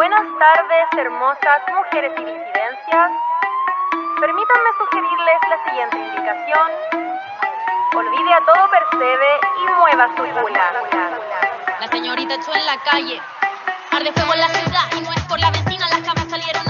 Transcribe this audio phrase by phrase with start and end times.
[0.00, 3.10] Buenas tardes, hermosas mujeres y disidencias.
[4.18, 6.70] Permítanme sugerirles la siguiente indicación.
[7.94, 9.28] Olvide a todo percebe
[9.58, 10.72] y mueva su cula.
[11.80, 13.20] La señorita echó en la calle.
[13.90, 15.86] Arde fuego en la ciudad y no es por la vecina.
[15.90, 16.69] Las cabras salieron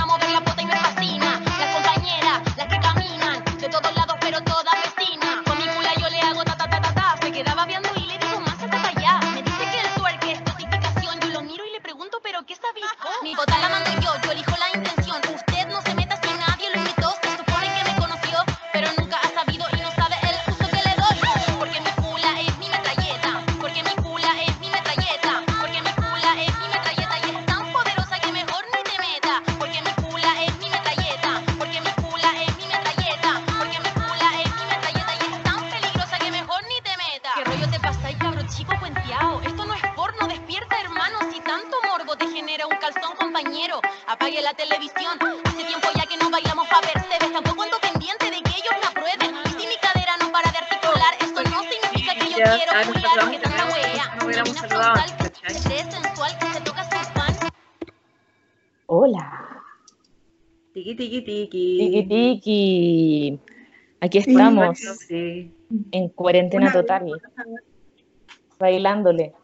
[64.11, 65.55] Aquí estamos Sí.
[65.93, 67.13] en cuarentena Una- total,
[68.59, 69.35] bailándole.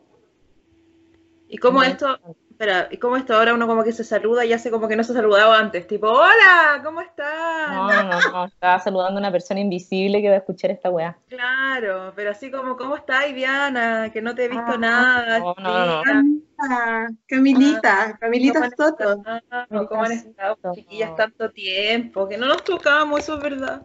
[1.49, 2.19] ¿Y cómo esto,
[2.51, 5.05] espera, y cómo esto ahora uno como que se saluda y hace como que no
[5.05, 5.87] se saludaba antes?
[5.87, 7.71] Tipo, hola, ¿cómo estás?
[7.73, 11.17] No, no, no, estaba saludando a una persona invisible que va a escuchar esta weá.
[11.29, 14.11] Claro, pero así como, ¿cómo estás, Diana?
[14.13, 15.39] Que no te he visto Ah, nada.
[15.39, 16.41] no, no, no.
[16.59, 19.13] Ah, Camilita, Camilita ¿Cómo han Soto.
[19.13, 19.89] estado?
[19.89, 22.27] ¿Cómo han estado, chiquillas, tanto tiempo?
[22.27, 23.83] Que no nos tocamos, eso es verdad.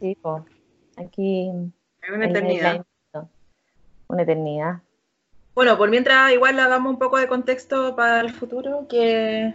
[0.00, 0.44] Sí, po.
[0.96, 1.50] Aquí
[2.02, 2.84] Es una eternidad.
[4.08, 4.80] Una eternidad.
[5.54, 9.54] Bueno, por mientras igual hagamos un poco de contexto para el futuro, que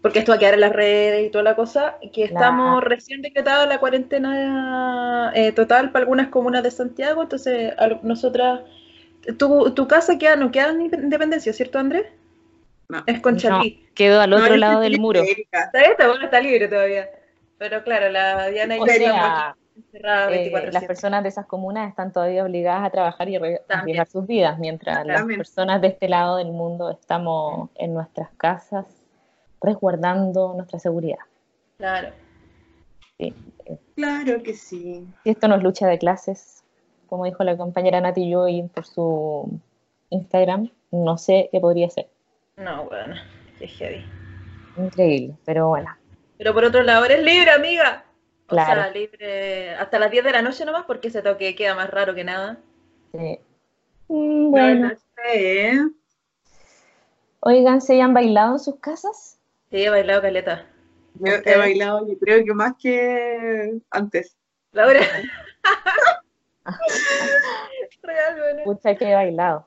[0.00, 2.88] porque esto va a quedar en las redes y toda la cosa, que estamos Claro.
[2.88, 8.62] recién decretada la cuarentena eh, total para algunas comunas de Santiago, entonces nosotras,
[9.38, 12.06] tu, tu casa queda, no queda en Independencia, ¿cierto Andrés?
[12.88, 13.04] No.
[13.06, 13.86] Es Conchalí.
[13.94, 15.22] Quedó al otro No, lado del muro.
[15.22, 17.08] Está está bueno, está libre todavía.
[17.62, 20.72] Pero claro, la Diana y O sea, encerradas Eh, 24/7.
[20.72, 25.06] las personas de esas comunas están todavía obligadas a trabajar y arriesgar sus vidas, mientras
[25.06, 28.84] las personas de este lado del mundo estamos en nuestras casas
[29.62, 31.20] resguardando nuestra seguridad.
[31.78, 32.08] Claro.
[33.18, 33.32] Sí.
[33.94, 35.06] Claro que sí.
[35.22, 36.64] Si esto no es lucha de clases,
[37.08, 39.60] como dijo la compañera Nati Joy por su
[40.10, 42.08] Instagram, no sé qué podría ser.
[42.56, 43.14] No, bueno,
[43.60, 44.04] qué heavy.
[44.76, 46.01] Increíble, pero bueno.
[46.42, 48.02] Pero por otro lado, eres libre, amiga.
[48.46, 48.82] O Claro.
[48.82, 52.16] sea, libre hasta las 10 de la noche nomás, porque ese toque queda más raro
[52.16, 52.58] que nada.
[53.12, 53.38] sí.
[54.08, 55.78] Mm, Bueno, No sé, ¿eh?
[57.38, 59.38] oigan, ¿se han bailado en sus casas?
[59.70, 60.66] Sí, he bailado caleta.
[61.14, 64.36] Yo he bailado, yo creo que más que antes.
[64.72, 64.98] Laura.
[68.02, 68.62] Real, bueno.
[68.64, 69.64] Pucha que he bailado.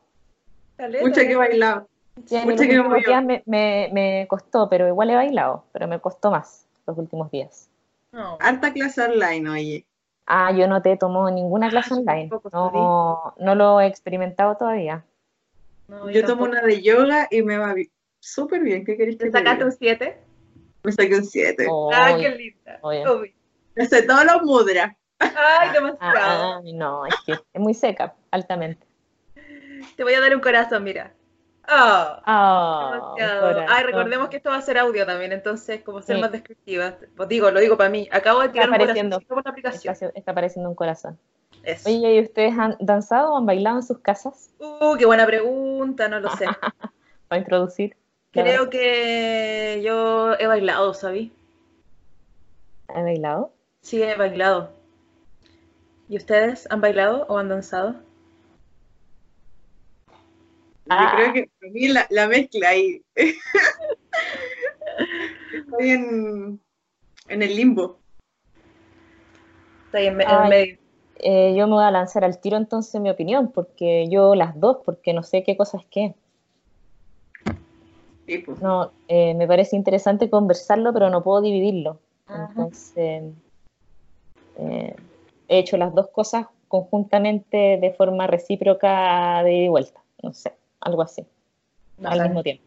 [0.76, 1.06] Caleta.
[1.08, 1.88] Mucha que he bailado.
[2.26, 2.82] Sí, Mucha que
[3.22, 7.70] me, me, me costó, pero igual he bailado, pero me costó más los últimos días.
[8.12, 8.38] No.
[8.40, 9.86] Harta clase online, oye.
[10.26, 12.30] Ah, yo no te tomo ninguna clase yo online.
[12.52, 15.04] No, no lo he experimentado todavía.
[15.88, 17.76] no, Yo tomo una de yoga y me va
[18.20, 18.86] súper bien.
[18.86, 20.18] ¿Qué queréis que ¿Te te sacaste un 7?
[20.84, 21.68] Me saqué un 7.
[21.94, 22.80] Ay, Ay, qué linda.
[22.82, 23.10] oye.
[23.10, 23.36] Uy.
[23.76, 24.96] Me sé todos los mudras.
[25.20, 26.00] Ay, demasiado.
[26.18, 28.86] ah, no, es que es muy seca, altamente.
[29.96, 31.14] Te voy a dar un corazón, mira.
[31.68, 33.66] Oh, corazón.
[33.70, 36.22] Ay, recordemos que esto va a ser audio también, entonces, como ser Sí.
[36.22, 36.96] más descriptiva.
[37.16, 38.08] Pues digo, lo digo para mí.
[38.12, 39.20] Acabo de tirar apareciendo.
[39.22, 39.94] por la Está, aplicación.
[39.96, 41.18] haci- está apareciendo un corazón.
[41.64, 41.90] Eso.
[41.90, 46.08] Oye, ¿y ustedes han danzado o han bailado en sus casas Uh, qué buena pregunta,
[46.08, 46.46] no lo sé.
[47.28, 47.96] para introducir?
[48.32, 51.32] Creo que yo he bailado, ¿sabí?
[52.90, 53.52] ¿Han bailado?
[53.82, 54.72] Sí, he bailado.
[56.10, 57.96] ¿Y ustedes han bailado o han danzado?
[60.90, 61.12] Ah.
[61.12, 63.02] Yo creo que para mí la, la mezcla ahí.
[65.54, 66.60] Estoy en,
[67.28, 68.00] en el limbo.
[69.94, 70.50] Ahí en, en Ay.
[70.50, 70.78] medio.
[71.18, 74.80] Eh, yo me voy a lanzar al tiro entonces mi opinión, porque yo las dos,
[74.86, 76.14] porque no sé qué cosa es qué.
[78.28, 78.62] Sí, pues.
[78.62, 82.00] No, eh, me parece interesante conversarlo, pero no puedo dividirlo.
[82.28, 82.48] Ajá.
[82.50, 83.24] Entonces,
[84.58, 84.96] eh,
[85.48, 90.02] he hecho las dos cosas conjuntamente de forma recíproca de ida y vuelta.
[90.22, 90.54] No sé,
[90.86, 91.26] algo así,
[92.04, 92.64] al mismo tiempo.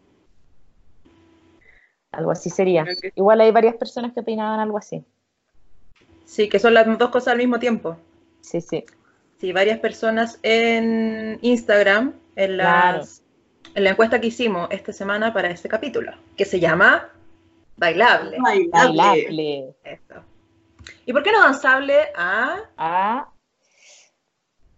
[2.13, 2.85] Algo así sería.
[2.85, 5.05] Que- Igual hay varias personas que opinaban algo así.
[6.25, 7.97] Sí, que son las dos cosas al mismo tiempo.
[8.41, 8.85] Sí, sí.
[9.39, 13.23] Sí, varias personas en Instagram, en las,
[13.75, 17.09] en la encuesta que hicimos esta semana para este capítulo, que se llama
[17.77, 18.39] Bailable.
[18.41, 18.97] Bailable.
[18.97, 19.75] Bailable.
[19.85, 20.15] Eso.
[21.07, 21.95] ¿Y por qué no danzable?
[22.17, 23.29] Ah, Ah,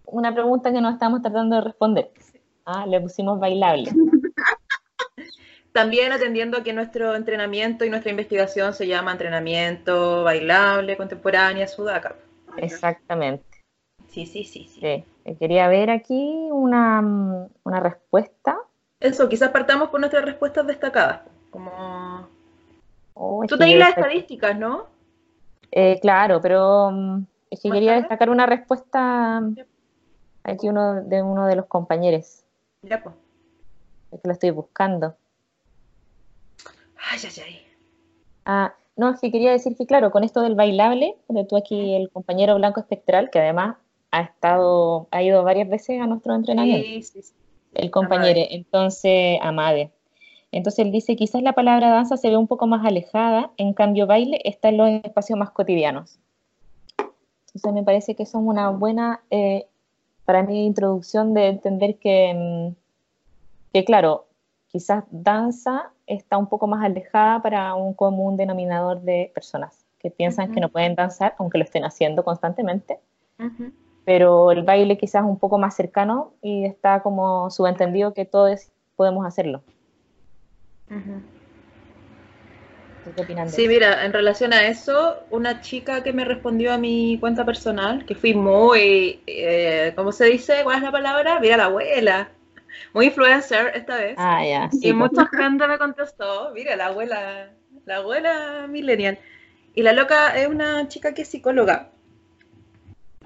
[0.05, 2.11] una pregunta que no estamos tratando de responder.
[2.72, 3.90] Ah, le pusimos bailable.
[5.72, 12.14] también atendiendo a que nuestro entrenamiento y nuestra investigación se llama entrenamiento bailable contemporánea sudaca.
[12.56, 13.44] Exactamente.
[14.08, 14.81] Sí, sí, sí, sí.
[14.81, 15.34] Sí.
[15.38, 18.58] Quería ver aquí una, una respuesta.
[18.99, 21.22] Eso, quizás partamos por nuestras respuestas destacadas.
[21.50, 22.28] Como...
[23.14, 24.87] Oh, Tú yo las estadísticas, ¿no?
[25.72, 29.56] Eh, claro, pero mm, es que quería destacar una respuesta mm,
[30.44, 32.44] aquí uno de uno de los compañeros,
[32.82, 33.15] Ya, pues.
[34.12, 35.15] es que lo estoy buscando.
[36.97, 37.67] Ay, ay, ay.
[38.44, 41.94] Ah, no, es que quería decir que, claro, con esto del bailable, de tú aquí,
[41.94, 43.77] el compañero blanco espectral, que además
[44.11, 47.35] ha estado, ha ido varias veces a nuestro entrenamiento, Sí, sí, sí.
[47.75, 49.91] el compañero, entonces, Amade.
[50.53, 54.06] Entonces él dice, quizás la palabra danza se ve un poco más alejada, en cambio
[54.06, 56.19] baile está en los espacios más cotidianos.
[57.55, 59.67] Entonces me parece que eso es una buena, eh,
[60.31, 62.77] para mí, introducción de entender que, mm,
[63.73, 64.27] que, claro,
[64.69, 70.53] quizás danza está un poco más alejada para un común denominador de personas que piensan
[70.53, 73.00] que no pueden danzar, aunque lo estén haciendo constantemente,
[74.05, 79.27] pero el baile quizás un poco más cercano y está como subentendido que todos podemos
[79.27, 79.62] hacerlo.
[80.88, 81.40] ¿Tú
[83.02, 83.69] ¿Qué opinan de Sí, eso?
[83.69, 88.14] mira, en relación a eso, una chica que me respondió a mi cuenta personal, que
[88.14, 90.61] fui muy, eh, ¿cómo se dice?
[90.62, 91.41] ¿Cuál es la palabra?
[91.41, 92.31] Mira la abuela.
[92.94, 94.26] Muy influencer esta vez.
[94.26, 94.88] Ah, ya, sí.
[94.88, 95.11] y pues.
[95.11, 97.52] mucha gente me contestó, mira, la abuela,
[97.87, 99.19] la abuela millennial.
[99.75, 101.93] Y la loca es una chica que es psicóloga.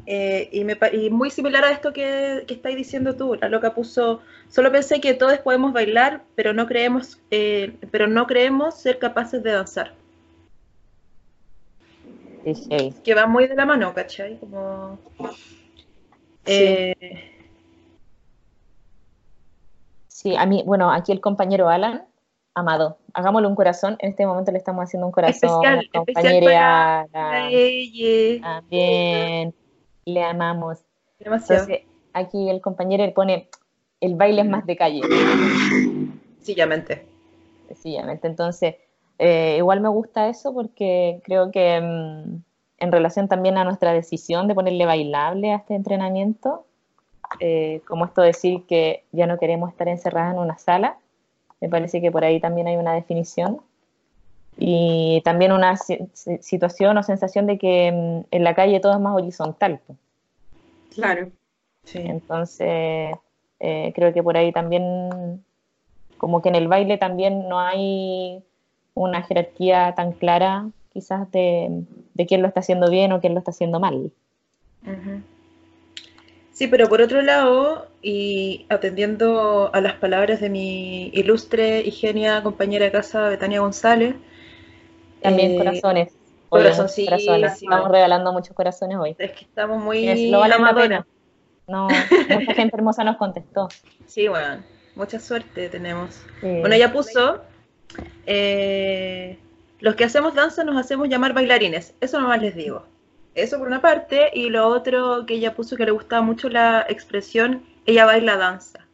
[0.06, 3.35] Eh, y, me, pa- y muy similar a esto que, que estáis diciendo tú.
[3.37, 8.27] La loca puso, solo pensé que todos podemos bailar, pero no creemos, eh, pero no
[8.27, 9.95] creemos ser capaces de danzar.
[12.45, 12.95] Sí, sí.
[13.03, 14.39] Que va muy de la mano, ¿cachai?
[14.39, 14.99] Como...
[16.45, 17.31] eh,
[20.09, 22.05] Sí, a mí, bueno, aquí el compañero Alan,
[22.55, 23.97] amado, hagámosle un corazón.
[23.99, 27.11] En este momento le estamos haciendo un corazón Especial, al especial compañero para- Alan.
[27.11, 28.41] para ella.
[28.43, 29.55] También
[30.05, 30.79] le amamos.
[31.19, 31.62] Demasiado.
[31.62, 33.49] Entonces, aquí el compañero pone,
[34.01, 35.01] el baile es más de calle,
[36.37, 37.06] Sencillamente.
[37.69, 38.27] sencillamente.
[38.27, 38.77] Entonces,
[39.19, 42.43] eh, igual me gusta eso porque creo que mm,
[42.79, 46.67] en relación también a nuestra decisión de ponerle bailable a este entrenamiento,
[47.41, 50.99] eh, como esto decir que ya no queremos estar encerradas en una sala,
[51.61, 53.61] me parece que por ahí también hay una definición.
[54.59, 58.93] Y también una si- si- situación o sensación de que mm, en la calle todo
[58.95, 59.81] es más horizontal.
[59.87, 59.99] pues.
[60.95, 61.31] Claro.
[61.85, 61.99] Sí.
[61.99, 63.17] Entonces,
[63.61, 65.45] eh, creo que por ahí también,
[66.19, 68.43] como que en el baile también no hay
[68.95, 71.83] una jerarquía tan clara quizás de,
[72.15, 74.12] de quién lo está haciendo bien o quién lo está haciendo mal.
[76.53, 82.43] Sí, pero por otro lado, y atendiendo a las palabras de mi ilustre y genia
[82.45, 84.15] compañera de casa, Betania González,
[85.25, 86.15] También eh, corazones.
[86.49, 86.94] Corazones.
[86.94, 87.09] sí.
[87.65, 89.17] Estamos regalando muchos corazones hoy.
[89.19, 91.06] es que estamos muy Es- lo vale la pena.
[91.67, 93.69] No, mucha gente hermosa nos contestó.
[94.06, 94.62] Sí, bueno,
[94.94, 96.15] mucha suerte tenemos.
[96.41, 96.61] Sí.
[96.61, 97.41] Bueno, ella puso,
[98.26, 99.38] eh,
[99.81, 102.84] los que hacemos danza nos hacemos llamar bailarines, eso nomás les digo.
[103.34, 106.87] Eso por una parte, y lo otro que ella puso que le gustaba mucho la
[106.89, 108.87] expresión, ella baila danza.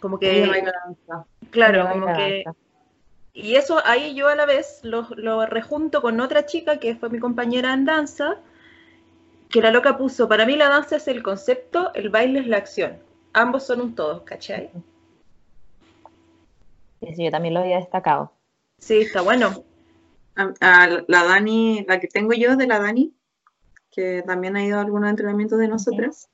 [0.00, 1.26] Como que, Ella baila danza.
[1.50, 2.44] claro, Ella como que...
[3.32, 7.10] Y eso ahí yo a la vez lo, lo rejunto con otra chica que fue
[7.10, 8.38] mi compañera en danza,
[9.48, 12.56] que la loca puso, para mí la danza es el concepto, el baile es la
[12.56, 12.98] acción.
[13.32, 14.70] Ambos son un todo, ¿cachai?
[17.00, 18.32] Sí, sí, yo también lo había destacado.
[18.78, 19.64] Sí, está bueno.
[20.36, 23.14] A, a la Dani, la que tengo yo es de la Dani,
[23.90, 26.28] que también ha ido a algunos entrenamientos de nosotras,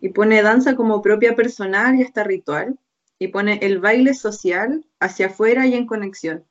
[0.00, 2.78] y pone danza como propia personal y hasta ritual,
[3.18, 6.44] y pone el baile social hacia afuera y en conexión.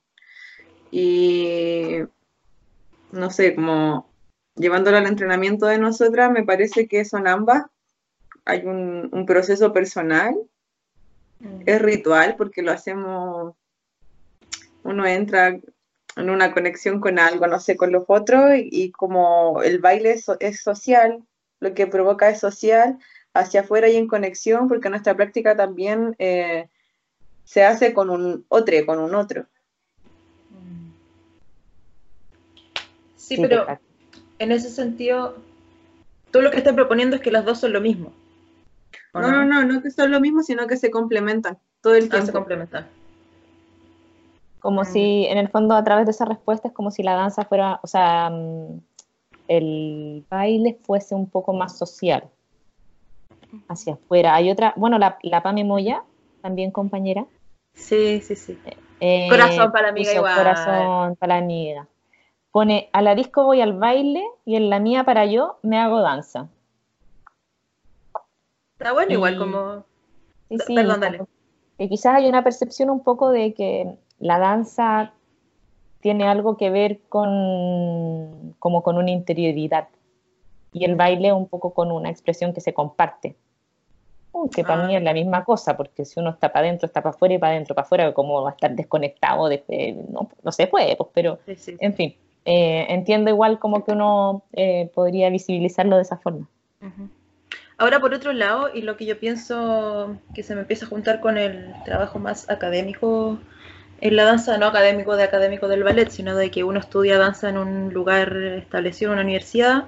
[0.92, 2.00] Y
[3.12, 4.10] no sé, como
[4.56, 7.66] llevándolo al entrenamiento de nosotras, me parece que son ambas.
[8.46, 10.36] Hay un, un proceso personal,
[11.66, 13.56] es ritual porque lo hacemos,
[14.84, 15.60] uno entra
[16.18, 20.16] en una conexión con algo, no sé, con los otros, y, y como el baile
[20.40, 21.24] es social,
[21.60, 22.98] lo que provoca es social,
[23.40, 26.70] hacia afuera y en conexión, porque nuestra práctica también eh,
[27.44, 29.46] se hace con un otro, con un otro.
[33.16, 33.66] Sí, Sí, pero
[34.40, 35.36] en ese sentido,
[36.32, 38.14] tú lo que estás proponiendo es que las dos son lo mismo.
[39.14, 42.06] ¿o No, no, no, no que son lo mismo, sino que se complementan todo el
[42.06, 42.34] Ah, se tiempo.
[42.34, 42.88] complementan.
[44.60, 44.86] Como Mm.
[44.86, 47.80] si, en el fondo, a través de esa respuesta es como si la danza fuera,
[47.84, 48.82] o sea, mm,
[49.48, 52.30] el baile fuese un poco más social,
[53.68, 54.36] hacia afuera.
[54.36, 56.04] Hay otra, bueno, la, la Pame Moya,
[56.42, 57.26] también compañera.
[57.74, 58.58] Sí, sí, sí.
[59.00, 60.36] eh, Corazón para la amiga igual.
[60.38, 61.88] Corazón para la amiga.
[62.52, 66.02] Pone, a la disco voy al baile y en la mía para yo me hago
[66.02, 66.50] danza.
[68.80, 69.84] Está bueno, igual como.
[70.50, 71.22] Sí, sí, Perdón, dale.
[71.78, 75.14] que quizás hay una percepción un poco de que la danza
[76.00, 79.90] tiene algo que ver con como con una interioridad
[80.72, 83.36] y el baile un poco con una expresión que se comparte.
[84.54, 84.88] Que para Ah.
[84.88, 87.38] mí es la misma cosa, porque si uno está para adentro, está para afuera y
[87.38, 89.64] para adentro, para afuera, como va a estar desconectado, de,
[90.10, 91.78] no, no se puede, pues, pero Sí, sí.
[91.80, 92.16] en fin,
[92.46, 96.48] eh, entiendo igual como que uno eh, podría visibilizarlo de esa forma.
[97.80, 101.20] Ahora, por otro lado, y lo que yo pienso que se me empieza a juntar
[101.20, 103.38] con el trabajo más académico
[104.02, 107.50] en la danza, no académico de académico del ballet, sino de que uno estudia danza
[107.50, 109.86] en un lugar establecido, en una universidad,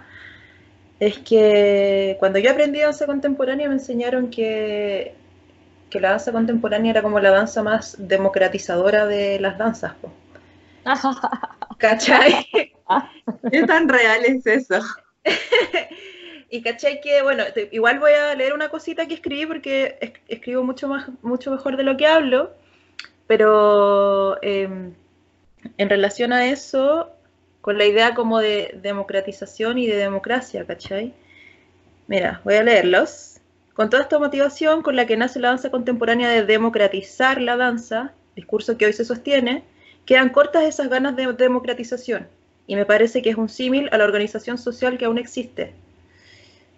[0.99, 5.15] es que cuando yo aprendí danza contemporánea me enseñaron que,
[5.89, 10.13] que la danza contemporánea era como la danza más democratizadora de las danzas, po.
[11.77, 12.45] ¿cachai?
[13.51, 14.79] ¿Qué tan real es eso?
[16.51, 20.13] Y cachai que, bueno, te- igual voy a leer una cosita que escribí porque es-
[20.27, 22.53] escribo mucho más, mucho mejor de lo que hablo,
[23.27, 24.93] pero em,
[25.77, 27.11] en relación a eso,
[27.69, 31.13] con la idea como de democratización y de democracia, ¿cachai?
[32.07, 33.41] Mira, voy a leerlos.
[33.75, 38.13] Con toda esta motivación con la que nace la danza contemporánea de democratizar la danza,
[38.35, 39.65] discurso que hoy se sostiene,
[40.07, 42.27] quedan cortas esas ganas de democratización.
[42.65, 45.75] Y me parece que es un símil a la organización social que aún existe.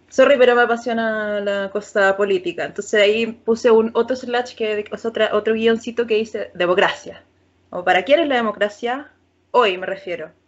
[0.09, 2.65] Sorry, pero me apasiona la cosa política.
[2.65, 7.23] Entonces ahí puse un otro slash que es otra, otro guioncito que dice democracia.
[7.69, 9.09] O para quién es la democracia,
[9.51, 10.40] hoy me refiero.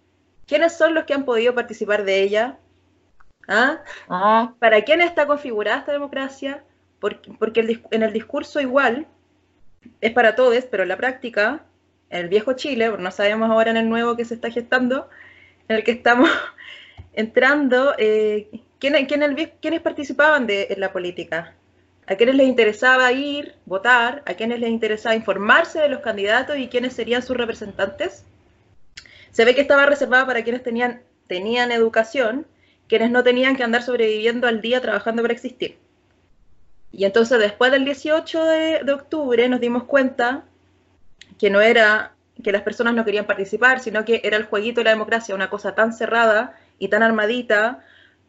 [0.48, 2.60] ¿Quiénes son los que han podido participar de ella?
[3.48, 3.84] ¿Ah?
[4.10, 6.64] Ah, ¿Para quién está configurada esta democracia?
[7.00, 9.08] Porque, porque el en el discurso igual
[10.02, 11.66] es para todos, pero en la práctica,
[12.10, 15.10] en el viejo Chile, no sabemos ahora en el nuevo que se está gestando,
[15.70, 16.30] en el que estamos
[17.14, 21.56] entrando, eh, ¿quién- quién el ¿quiénes participaban de, en la política?
[22.08, 24.24] ¿A quiénes les interesaba ir, votar?
[24.26, 28.26] ¿A quiénes les interesaba informarse de los candidatos y quiénes serían sus representantes?
[29.34, 32.46] Se ve que estaba reservada para quienes tenían, tenían educación,
[32.88, 35.80] quienes no tenían que andar sobreviviendo al día trabajando para existir.
[36.92, 40.46] Y entonces después del 18 de, octubre nos dimos cuenta
[41.40, 42.14] que no era
[42.44, 45.50] que las personas no querían participar, sino que era el jueguito de la democracia, una
[45.50, 47.84] cosa tan cerrada y tan armadita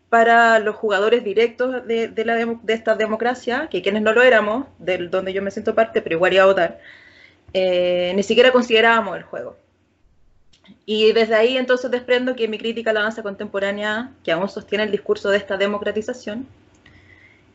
[0.09, 5.11] para los jugadores directos de, la de esta democracia, que quienes no lo éramos, del
[5.11, 6.81] donde yo me siento parte, pero igual iba a votar,
[7.53, 9.64] eh, ni siquiera considerábamos el juego.
[10.87, 14.85] Y desde ahí entonces desprendo que mi crítica a la danza contemporánea, que aún sostiene
[14.85, 16.47] el discurso de esta democratización,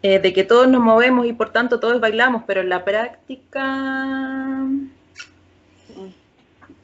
[0.01, 3.65] eh, de que todos nos movemos y por tanto todos bailamos, pero en la práctica,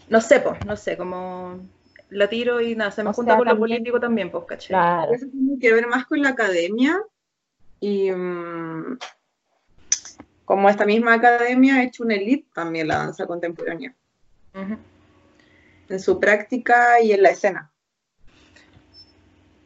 [0.09, 1.59] no sé, pues, no sé, como
[2.09, 4.45] la tiro y nada, se me O junta sea, con lo también- político también, pues,
[4.45, 4.67] ¿cachai?
[4.69, 5.11] claro.
[5.13, 7.01] Eso tiene que ver más con la academia
[7.79, 8.97] y mm,
[10.45, 13.95] como esta misma academia ha hecho una elite también la danza contemporánea,
[14.53, 14.77] Ujú.
[15.89, 17.71] En su práctica y en la escena.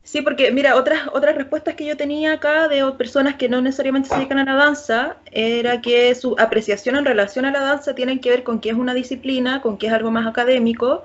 [0.03, 4.09] Sí, porque mira, otras, otras respuestas que yo tenía acá de personas que no necesariamente
[4.09, 8.19] se dedican a la danza, era que su apreciación en relación a la danza tiene
[8.19, 11.03] que ver con que es una disciplina, con que es algo más académico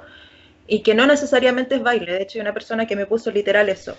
[0.66, 2.12] y que no necesariamente es baile.
[2.12, 3.94] De hecho, hay una persona que me puso literal eso.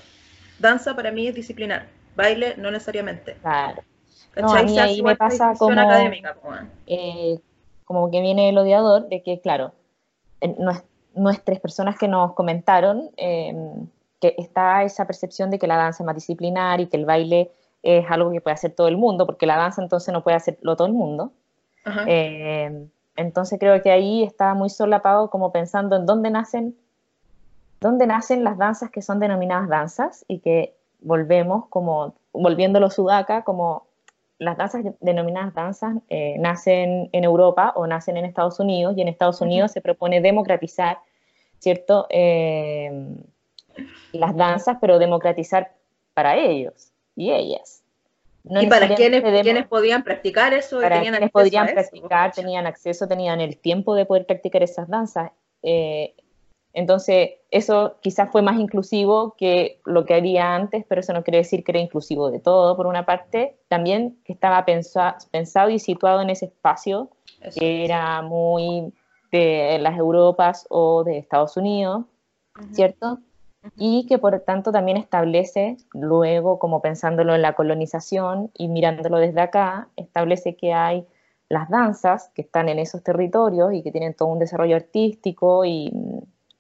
[0.58, 3.36] Danza para mí es disciplinar, baile no necesariamente.
[3.42, 3.84] Claro.
[4.36, 6.72] No, a mí ahí me pasa como- académica, weón.
[6.88, 7.38] eh,
[7.86, 9.74] como que viene el odiador de que, claro,
[10.42, 10.84] en nues-
[11.16, 13.54] nuestras personas que nos comentaron eh,
[14.20, 17.52] que está esa percepción de que la danza es más disciplinar y que el baile
[17.84, 20.76] es algo que puede hacer todo el mundo, porque la danza entonces no puede hacerlo
[20.76, 21.32] todo el mundo.
[22.08, 26.76] Eh, entonces creo que ahí está muy solapado como pensando en dónde nacen,
[27.80, 33.86] dónde nacen las danzas que son denominadas danzas y que volvemos como, volviéndolo sudaca, como
[34.38, 39.08] las danzas denominadas danzas eh, nacen en Europa o nacen en Estados Unidos y en
[39.08, 41.00] Estados Unidos se propone democratizar,
[41.60, 42.08] ¿cierto?
[42.10, 42.92] Eh,
[44.12, 45.72] las danzas, pero democratizar
[46.14, 47.84] para ellos y ellas.
[48.44, 49.24] No y para quienes,
[49.68, 51.32] podían practicar eso para quienes eso,
[51.74, 55.32] practicar, tenían acceso, tenían el tiempo de poder practicar esas danzas.
[55.64, 56.14] Eh,
[56.78, 61.38] Entonces, eso quizás fue más inclusivo que lo que haría antes, pero eso no quiere
[61.38, 63.56] decir que era inclusivo de todo, por una parte.
[63.70, 67.10] También que estaba pensado y situado en ese espacio,
[67.58, 68.94] que era muy
[69.32, 72.04] de las Europas o de Estados Unidos,
[72.74, 73.20] ¿cierto?
[73.78, 79.40] Y que por tanto también establece, luego, como pensándolo en la colonización y mirándolo desde
[79.40, 81.08] acá, establece que hay
[81.48, 85.92] las danzas que están en esos territorios y que tienen todo un desarrollo artístico y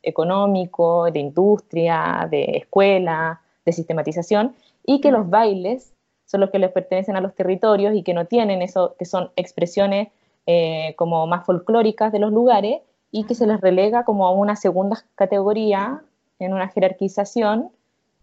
[0.05, 5.93] económico, de industria, de escuela, de sistematización, y que los bailes
[6.25, 9.31] son los que les pertenecen a los territorios y que no tienen eso, que son
[9.35, 10.09] expresiones
[10.47, 12.81] eh, como más folclóricas de los lugares
[13.11, 16.03] y que se les relega como a una segunda categoría
[16.39, 17.71] en una jerarquización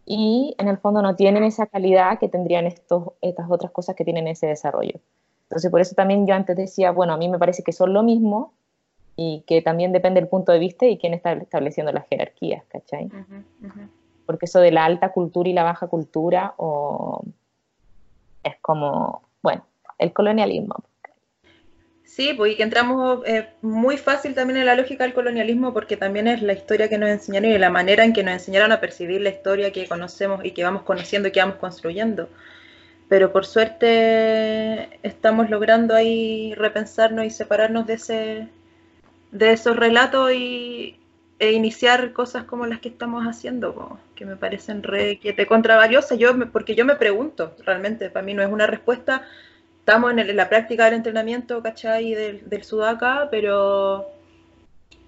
[0.05, 4.05] y en el fondo no tienen esa calidad que tendrían estos, estas otras cosas que
[4.05, 5.01] tienen ese desarrollo.
[5.45, 8.03] Entonces, por eso también yo antes decía, bueno, a mí me parece que son lo
[8.03, 8.53] mismo,
[9.16, 13.11] y que también depende del punto de vista y quién está estableciendo las jerarquías, ¿cachai?
[14.26, 17.25] Porque eso de la alta cultura y la baja cultura o
[18.42, 19.66] es como, bueno,
[19.99, 20.76] el colonialismo.
[22.04, 25.97] Sí, pues y que entramos eh, muy fácil también en la lógica del colonialismo porque
[25.97, 28.81] también es la historia que nos enseñaron y la manera en que nos enseñaron a
[28.81, 32.28] percibir la historia que conocemos y que vamos conociendo y que vamos construyendo.
[33.09, 38.49] Pero por suerte estamos logrando ahí repensarnos y separarnos de ese,
[39.33, 41.01] de esos relatos y,
[41.43, 45.49] e iniciar cosas como las que estamos haciendo, que me parecen re que te
[45.89, 46.01] yo
[46.53, 49.27] porque yo me pregunto, realmente, para mí no es una respuesta,
[49.81, 52.15] estamos en, la práctica del entrenamiento, ¿cachai?
[52.15, 54.07] Del, del sudaca, pero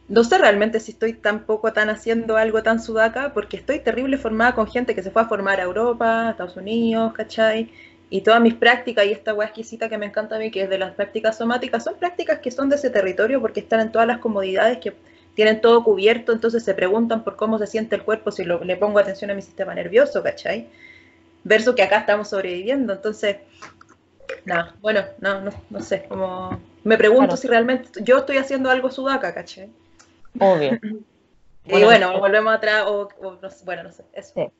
[0.09, 4.57] no sé realmente si estoy tampoco tan haciendo algo tan sudaca, porque estoy terrible formada
[4.57, 7.71] con gente que se fue a formar a Europa, a Estados Unidos, ¿cachai?
[8.11, 10.71] Y todas mis prácticas y esta hueá exquisita que me encanta a mí, que es
[10.71, 14.07] de las prácticas somáticas, son prácticas que son de ese territorio porque están en todas
[14.07, 14.95] las comodidades, que
[15.35, 18.99] tienen todo cubierto, entonces se preguntan por cómo se siente el cuerpo si le pongo
[18.99, 20.69] atención a mi sistema nervioso, ¿cachai?
[21.43, 23.39] Versus que acá estamos sobreviviendo, entonces,
[24.45, 28.91] nada, bueno, no, no, no sé, como me pregunto si realmente yo estoy haciendo algo
[28.91, 29.69] sudaca, ¿cachai?
[30.39, 30.79] Obvio.
[31.65, 33.09] y bueno, volvemos atrás, o,
[33.65, 34.53] bueno, no sé, eso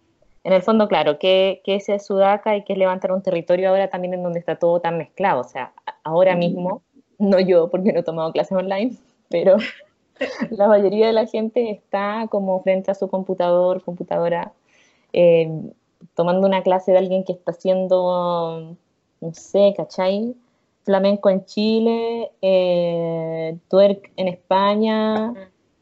[0.45, 3.71] en el fondo, claro, que, que ese es Sudaca y que es levantar un territorio
[3.71, 5.41] ahora también en donde está todo tan mezclado.
[5.41, 5.73] O sea,
[6.05, 6.83] ahora mismo,
[7.19, 8.97] no yo porque no he tomado clases online,
[9.31, 9.57] pero
[10.51, 14.53] la mayoría de la gente está como frente a su computador, computadora,
[15.15, 15.51] eh,
[16.15, 18.77] tomando una clase de alguien que está haciendo,
[19.23, 20.35] no sé, ¿cachai?
[20.85, 25.33] Flamenco en Chile, eh, twerk en España,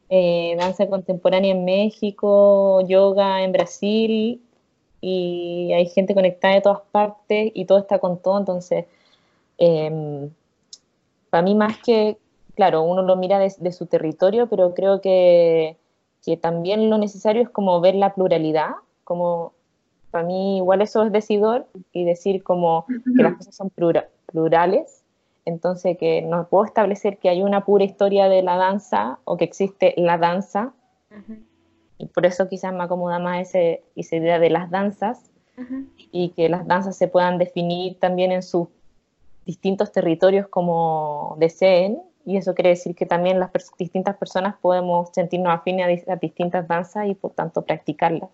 [0.09, 4.41] eh, danza contemporánea en México, yoga en Brasil,
[5.03, 8.87] y hay gente conectada de todas partes y todo está con todo, entonces,
[9.59, 10.31] em,
[11.29, 12.17] para mí más que,
[12.55, 15.77] claro, uno lo mira de, su territorio, pero creo que,
[16.25, 18.71] que, también lo necesario es como ver la pluralidad,
[19.03, 19.53] como
[20.13, 23.71] para mí igual eso es decidor y decir como que las cosas son
[24.27, 25.03] plurales,
[25.45, 29.45] entonces que no puedo establecer que hay una pura historia de la danza o que
[29.45, 30.75] existe la danza,
[32.03, 35.31] y por eso quizás me acomoda más ese, esa idea de las danzas
[36.11, 38.67] y que las danzas se puedan definir también en sus
[39.47, 42.03] distintos territorios como deseen.
[42.25, 47.07] Y eso quiere decir que también las distintas personas podemos sentirnos afines a, distintas danzas
[47.07, 48.31] y por tanto practicarlas,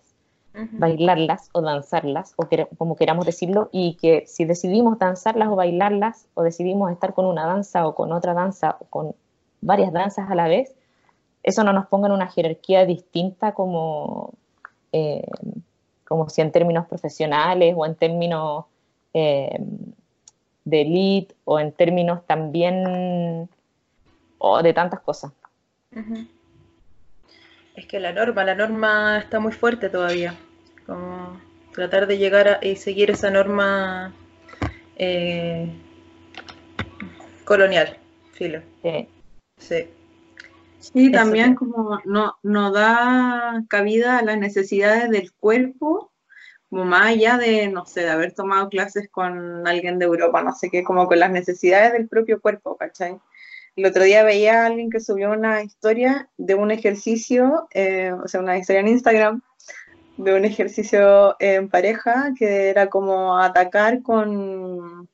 [0.71, 6.41] bailarlas o danzarlas, o como queramos decirlo, y que si decidimos danzarlas o bailarlas, o
[6.41, 9.15] decidimos estar con una danza o con otra danza o con
[9.61, 10.75] varias danzas a la vez,
[11.43, 14.33] eso no nos ponga en una jerarquía distinta como,
[14.91, 15.27] eh,
[16.07, 18.65] como si en términos profesionales o en términos
[19.13, 19.57] eh,
[20.65, 23.49] de elite o en términos también
[24.37, 25.31] o de tantas cosas.
[27.75, 30.35] Es que la norma, la norma está muy fuerte todavía.
[30.85, 31.39] Como
[31.73, 34.13] tratar de llegar a, y seguir esa norma
[34.97, 35.71] eh,
[37.45, 37.97] colonial,
[38.33, 38.61] filo.
[38.81, 39.07] Sí.
[39.57, 39.87] Sí.
[40.79, 46.11] Sí, también como no, no da cabida a las necesidades del cuerpo,
[46.69, 50.53] como más allá de, no sé, de haber tomado clases con alguien de Europa, no
[50.53, 53.19] sé qué, como con las necesidades del propio cuerpo, ¿cachai?
[53.75, 58.27] El otro día veía a alguien que subió una historia de un ejercicio, eh, o
[58.27, 59.41] sea, una historia en Instagram,
[60.17, 65.07] de un ejercicio en pareja que era como atacar con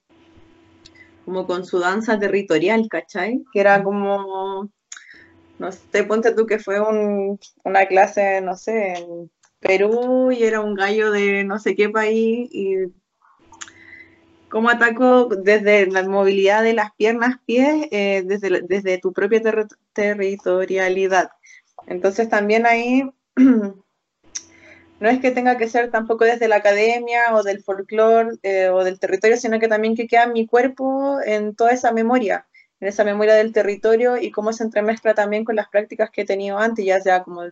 [1.25, 3.43] como con su danza territorial, ¿cachai?
[3.51, 4.69] Que era como
[5.59, 10.75] no sé, ponte tú que fue una clase, no sé, en Perú y era un
[10.75, 12.91] gallo de no sé qué país y
[14.49, 19.41] cómo ataco desde la movilidad de las piernas, pies, eh, desde, desde tu propia
[19.93, 21.31] territorialidad.
[21.87, 27.63] Entonces también ahí no es que tenga que ser tampoco desde la academia o del
[27.63, 31.91] folclore eh, o del territorio, sino que también que queda mi cuerpo en toda esa
[31.91, 32.47] memoria,
[32.79, 36.25] en esa memoria del territorio y cómo se entremezcla también con las prácticas que he
[36.25, 37.43] tenido antes, ya sea como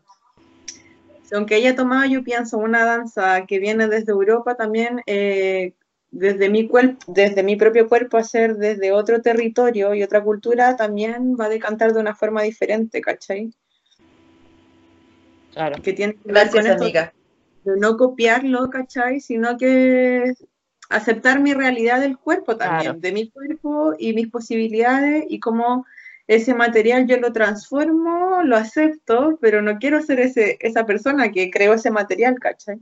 [1.33, 5.73] aunque ella tomado, yo pienso, una danza que viene desde Europa también, eh,
[6.11, 6.69] desde, mi
[7.07, 11.93] desde mi propio cuerpo, hacer desde otro territorio y otra cultura, también va a decantar
[11.93, 13.51] de una forma diferente, ¿cachai?
[15.53, 15.81] Claro.
[15.81, 17.13] Que tiene que Gracias, amiga.
[17.63, 19.19] De no copiarlo, ¿cachai?
[19.19, 20.33] Sino que
[20.93, 25.85] aceptar mi realidad del cuerpo también, de mi cuerpo y mis posibilidades y cómo
[26.27, 31.49] ese material yo lo transformo, lo acepto, pero no quiero ser ese, esa persona que
[31.49, 32.79] creó ese material, ¿cachai?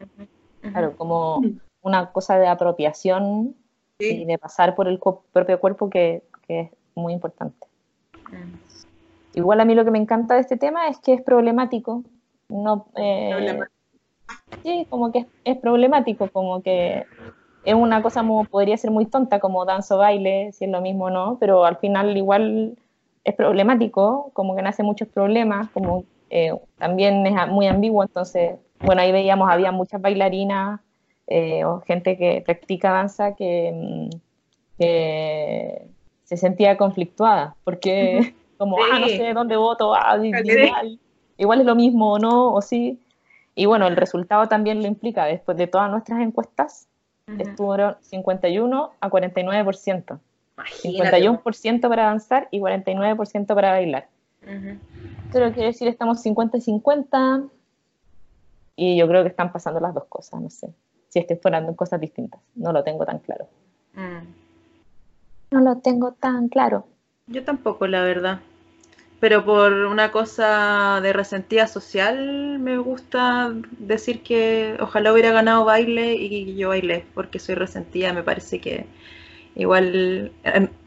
[0.61, 1.41] Claro, como
[1.81, 3.55] una cosa de apropiación
[3.97, 7.67] y de pasar por el propio cuerpo que, que, es muy importante.
[9.33, 12.03] Igual a mí lo que me encanta de este tema es que es problemático.
[12.49, 13.59] No, eh,
[14.63, 17.05] sí, como que es, es, problemático, como que
[17.63, 21.05] es una cosa como podría ser muy tonta, como danzo baile, si es lo mismo
[21.05, 22.75] o no, pero al final igual
[23.23, 29.01] es problemático, como que nace muchos problemas, como eh, también es muy ambiguo, entonces, bueno,
[29.01, 30.79] ahí veíamos, había muchas bailarinas
[31.27, 34.09] eh, o gente que practica danza que, mm,
[34.79, 35.87] que
[36.23, 40.99] se sentía conflictuada, porque como, ah, no sé dónde voto, ah, igual,
[41.37, 42.99] igual es lo mismo o no, o sí.
[43.53, 46.87] Y bueno, el resultado también lo implica, después de todas nuestras encuestas,
[47.39, 50.19] estuvieron 51 a 49%.
[50.57, 54.07] 51% para danzar y 49% para bailar.
[55.31, 57.43] Pero quiero decir, estamos 50 y 50
[58.75, 60.73] y yo creo que están pasando las dos cosas, no sé.
[61.09, 63.47] Si es que fueran cosas distintas, no lo tengo tan claro.
[63.93, 64.25] Mm.
[65.51, 66.85] No lo tengo tan claro.
[67.27, 68.39] Yo tampoco, la verdad.
[69.21, 76.15] Pero por una cosa de resentida social, me gusta decir que ojalá hubiera ganado baile
[76.15, 78.87] y yo bailé, porque soy resentida, me parece que
[79.55, 80.31] igual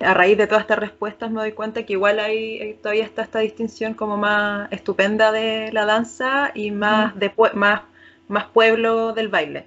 [0.01, 3.38] a raíz de todas estas respuestas me doy cuenta que igual hay todavía está esta
[3.40, 7.83] distinción como más estupenda de la danza y más de más
[8.29, 9.66] más pueblo del baile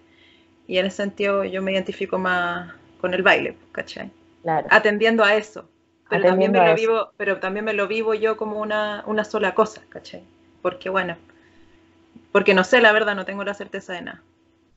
[0.67, 4.10] y en ese sentido yo me identifico más con el baile ¿cachai?
[4.41, 4.67] Claro.
[4.71, 5.69] atendiendo a eso
[6.10, 9.54] pero también me lo vivo pero también me lo vivo yo como una, una sola
[9.54, 10.24] cosa ¿cachai?
[10.62, 11.15] porque bueno
[12.32, 14.24] porque no sé la verdad no tengo la certeza de nada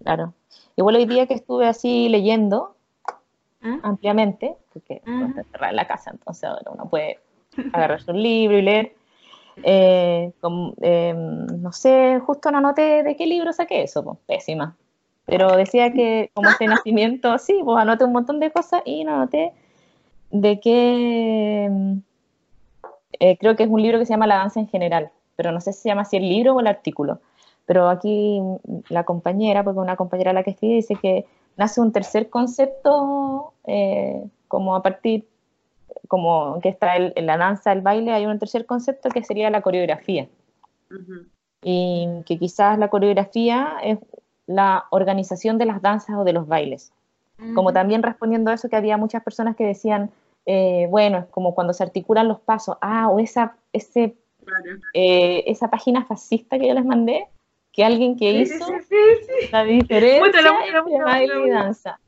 [0.03, 0.35] claro
[0.77, 2.77] igual hoy día que estuve así leyendo
[3.61, 3.81] ¿Mm?
[3.83, 7.19] ampliamente, porque está cerrada en la casa, entonces ahora uno puede
[7.73, 8.95] agarrarse un libro y leer.
[9.63, 10.33] Eh,
[10.81, 14.77] em, no sé, justo no anoté de qué libro saqué eso, pues, pésima.
[15.27, 19.15] Pero decía que como este nacimiento, sí, pues anoté un montón de cosas y no
[19.15, 19.53] anoté
[20.31, 22.03] de qué, em,
[23.19, 25.61] eh, creo que es un libro que se llama La danza en general, pero no
[25.61, 27.21] sé si se llama así el libro o el artículo.
[27.67, 28.41] Pero aquí
[28.89, 33.53] la compañera, porque una compañera a la que escribe dice que nace un tercer concepto,
[33.67, 35.29] eh, como a partir,
[36.09, 39.63] como que está en la danza, el baile, hay un tercer concepto que sería la
[39.63, 40.29] coreografía.
[41.63, 43.99] Y que quizás la coreografía es
[44.47, 46.93] la organización de las danzas o de los bailes.
[47.55, 50.11] Como también respondiendo a eso que había muchas personas que decían,
[50.47, 54.17] eh, bueno, es como cuando se articulan los pasos, ah, o esa, ese,
[54.95, 57.27] eh, esa página fascista que yo les mandé,
[57.73, 58.67] que alguien que hizo
[59.53, 62.01] la diferencia entre baile y danza.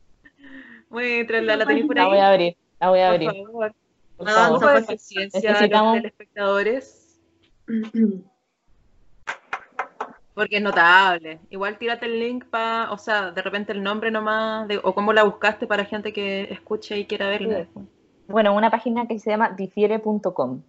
[0.91, 2.05] Muéstrala, la tenéis por ahí.
[2.05, 3.31] La voy a abrir, la voy a abrir.
[3.31, 3.75] Por favor.
[4.17, 4.81] Por favor.
[4.81, 5.97] de paciencia Necesitamos...
[5.97, 7.21] los espectadores.
[10.35, 11.41] Porque es notable.
[11.51, 15.13] Igual tírate el link para, o sea, de repente el nombre nomás, de, o cómo
[15.13, 17.67] la buscaste para gente que escuche y quiera verla.
[18.29, 20.63] Bueno, una página que se llama difiere.com.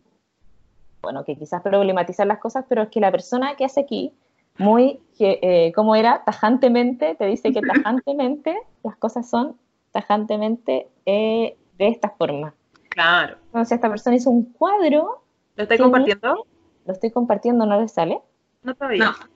[1.02, 4.13] Bueno, que quizás problematizar las cosas, pero es que la persona que hace aquí
[4.58, 6.23] muy, eh, ¿cómo era?
[6.26, 9.58] Tajantemente, te dice que tajantemente las cosas son
[9.91, 12.54] tajantemente eh, de esta forma.
[12.89, 13.38] Claro.
[13.45, 15.23] Entonces esta persona hizo un cuadro.
[15.56, 16.45] ¿Lo estoy compartiendo?
[16.86, 18.19] Lo estoy compartiendo, ¿no le sale?
[18.62, 19.06] No todavía.
[19.06, 19.33] No.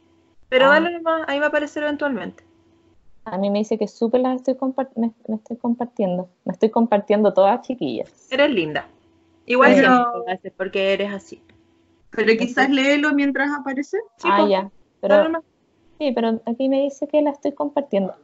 [0.49, 0.69] Pero ah.
[0.69, 2.43] dale nomás, ahí va a aparecer eventualmente.
[3.25, 4.55] A mí me dice que súper las estoy
[4.95, 6.29] me, estoy compartiendo.
[6.45, 8.09] Me estoy compartiendo todas chiquillas.
[8.31, 8.87] Eres linda.
[9.45, 10.23] Igual pero...
[10.55, 11.41] porque eres así.
[12.11, 13.97] Pero quizás léelo mientras aparece.
[14.23, 14.71] ah, ya.
[15.01, 15.43] Pero,
[15.99, 18.15] sí, pero aquí me dice que la estoy compartiendo.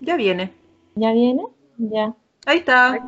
[0.00, 0.52] Ya viene.
[0.94, 1.44] ¿Ya viene?
[1.76, 2.14] Ya.
[2.46, 2.98] Ahí está.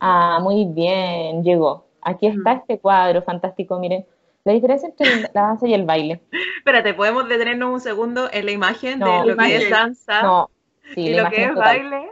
[0.00, 1.84] Ah, muy bien, llegó.
[2.02, 4.06] Aquí está este cuadro fantástico, miren.
[4.44, 6.22] La diferencia entre la danza y el baile.
[6.70, 10.50] Espérate, ¿podemos detenernos un segundo en la imagen de lo que es danza no,
[10.94, 12.10] y lo que es baile?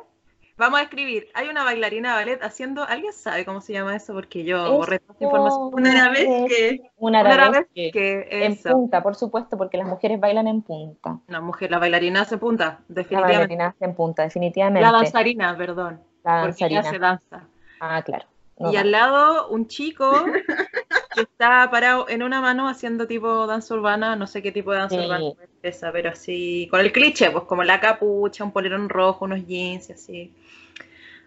[0.57, 1.29] Vamos a escribir.
[1.35, 2.83] Hay una bailarina de ballet haciendo.
[2.83, 4.13] ¿Alguien sabe cómo se llama eso?
[4.13, 5.71] Porque yo borré toda esta información.
[5.73, 6.81] Una arabesque.
[6.97, 7.91] Una Una arabesque.
[7.95, 8.71] arabesque, En eso.
[8.73, 11.21] punta, por supuesto, porque las mujeres bailan en punta.
[11.29, 13.37] Una mujer, la bailarina hace punta, La definitivamente.
[13.37, 14.81] bailarina hace en punta, definitivamente.
[14.81, 16.01] La danzarina, perdón.
[16.25, 17.21] La Porque ella hace danzarina.
[17.31, 17.49] danza.
[17.79, 18.25] Ah, claro.
[18.59, 18.81] No y va.
[18.81, 20.11] al lado un chico
[21.19, 24.79] que está parado en una mano haciendo tipo danza urbana, no sé qué tipo de
[24.79, 25.05] danza Sí.
[25.05, 25.25] urbana
[25.63, 29.47] es esa, pero así, con el cliché, pues como la capucha, un polerón rojo, unos
[29.47, 30.35] jeans y así.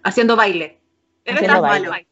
[0.04, 0.80] Haciendo baile.
[1.26, 1.90] Él Haciendo está baile.
[1.90, 2.04] malo.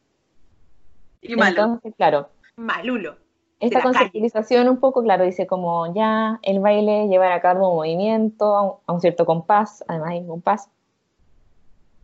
[1.22, 1.62] Y malo.
[1.62, 3.16] Entonces, claro, Malulo.
[3.58, 3.92] esta calle.
[3.94, 8.62] conceptualización un poco, claro, dice como ya el baile llevar a cabo un movimiento a
[8.62, 10.70] un, a un cierto compás, además hay un compás.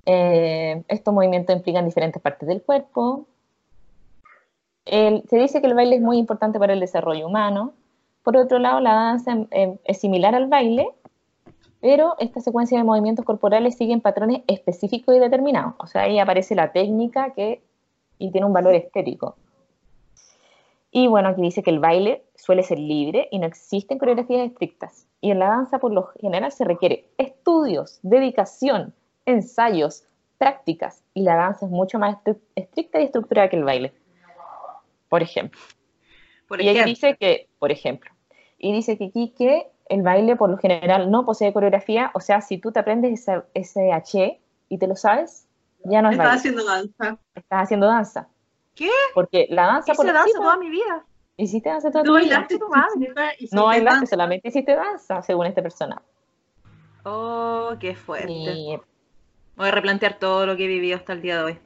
[0.05, 3.27] Eh, estos movimientos implican diferentes partes del cuerpo.
[4.87, 7.73] El- se dice que el baile es muy importante para el desarrollo humano.
[8.23, 10.89] Por otro lado, la danza eh, es similar al baile,
[11.81, 15.75] pero esta secuencia de movimientos corporales siguen patrones específicos y determinados.
[15.79, 17.61] O sea, ahí aparece la técnica que,
[18.19, 19.37] y tiene un valor estético.
[20.91, 25.07] Y bueno, aquí dice que el baile suele ser libre y no existen coreografías estrictas.
[25.21, 28.95] Y en la danza, por lo general, se requiere estudios, dedicación,
[29.27, 30.05] ensayos,
[30.39, 31.03] prácticas.
[31.13, 32.17] Y la danza es mucho más
[32.55, 33.93] estricta y estructurada que el baile.
[35.09, 35.61] Por ejemplo.
[36.49, 38.11] Por y ejemplo, dice que, por ejemplo,
[38.59, 42.41] y dice que aquí que el baile por lo general no posee coreografía, o sea,
[42.41, 45.47] si tú te aprendes ese, ese H y te lo sabes,
[45.85, 47.19] ya no es baile, haciendo danza.
[47.35, 48.29] estás haciendo danza.
[48.75, 48.91] ¿Qué?
[49.15, 51.05] Porque la danza por hice sí, danza toda mi vida.
[51.37, 52.47] hiciste danza toda Tú tu vida.
[52.49, 53.37] tu madre.
[53.53, 54.11] No bailaste, danza.
[54.11, 56.03] solamente hiciste danza, según esta persona.
[57.05, 58.31] Oh, qué fuerte.
[58.33, 58.79] Y,
[59.57, 61.59] Voy a replantear todo lo que he vivido hasta el día de hoy.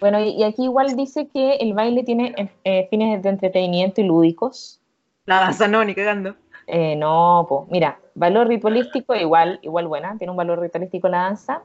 [0.00, 4.00] Bueno, y, y aquí igual dice que el baile tiene eh, eh, fines de entretenimiento
[4.00, 4.80] y lúdicos.
[5.26, 6.36] La danza no, ni cagando.
[6.66, 11.62] Eh, no, pues, mira, valor ritualístico igual, igual buena, tiene un valor ritualístico la danza.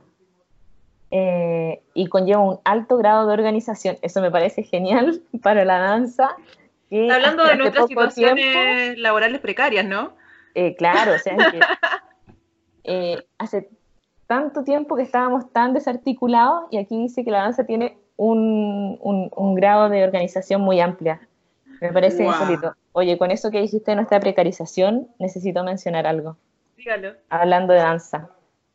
[1.12, 3.98] eh, y conlleva un alto grado de organización.
[4.02, 6.36] Eso me parece genial para la danza.
[6.89, 10.13] que Está hablando de nuestras situaciones laborales precarias, ¿no?
[10.56, 11.60] Eh, claro, o sea, es que,
[12.84, 13.70] eh, hace
[14.28, 19.31] tanto tiempo que estábamos tan desarticulados y aquí dice que la danza tiene un, un-
[19.36, 21.19] un grado de organización muy amplia.
[21.79, 22.39] Me parece Guau.
[22.39, 22.75] insólito.
[22.91, 26.38] Oye, con eso que dijiste de nuestra precarización, necesito mencionar algo.
[26.77, 27.13] Dígalo.
[27.29, 28.29] Hablando de danza.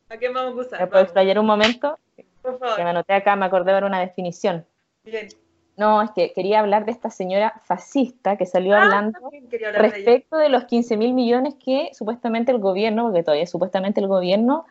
[0.08, 0.80] ¿A qué vamos a usar?
[0.80, 1.96] ¿Me puedo explayar un momento?
[2.42, 2.80] Por Que me favor.
[2.80, 4.64] anoté acá, me acordé de ver una definición.
[5.04, 5.28] Bien.
[5.76, 10.38] No, es que quería hablar de esta señora fascista que salió Ah, hablando de respecto
[10.38, 14.64] de los 15 mil millones que supuestamente el gobierno, porque todavía es supuestamente el gobierno,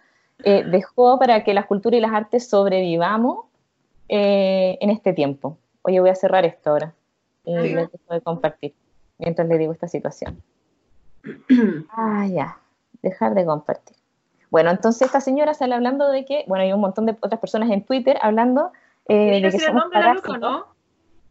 [0.44, 3.46] eh, dejó para que la cultura y las artes sobrevivamos
[4.10, 5.58] eh, en este tiempo.
[5.82, 6.94] Oye, voy a cerrar esto ahora
[7.44, 7.64] y Ajá.
[7.64, 8.74] les dejo de compartir
[9.18, 10.42] mientras le digo esta situación.
[11.90, 12.58] Ah, ya,
[13.02, 13.96] dejar de compartir.
[14.52, 17.70] Bueno, entonces esta señora sale hablando de que, bueno, hay un montón de otras personas
[17.72, 18.72] en Twitter hablando
[19.08, 20.66] eh, ¿Quería de que el nombre de la loca, parásitos.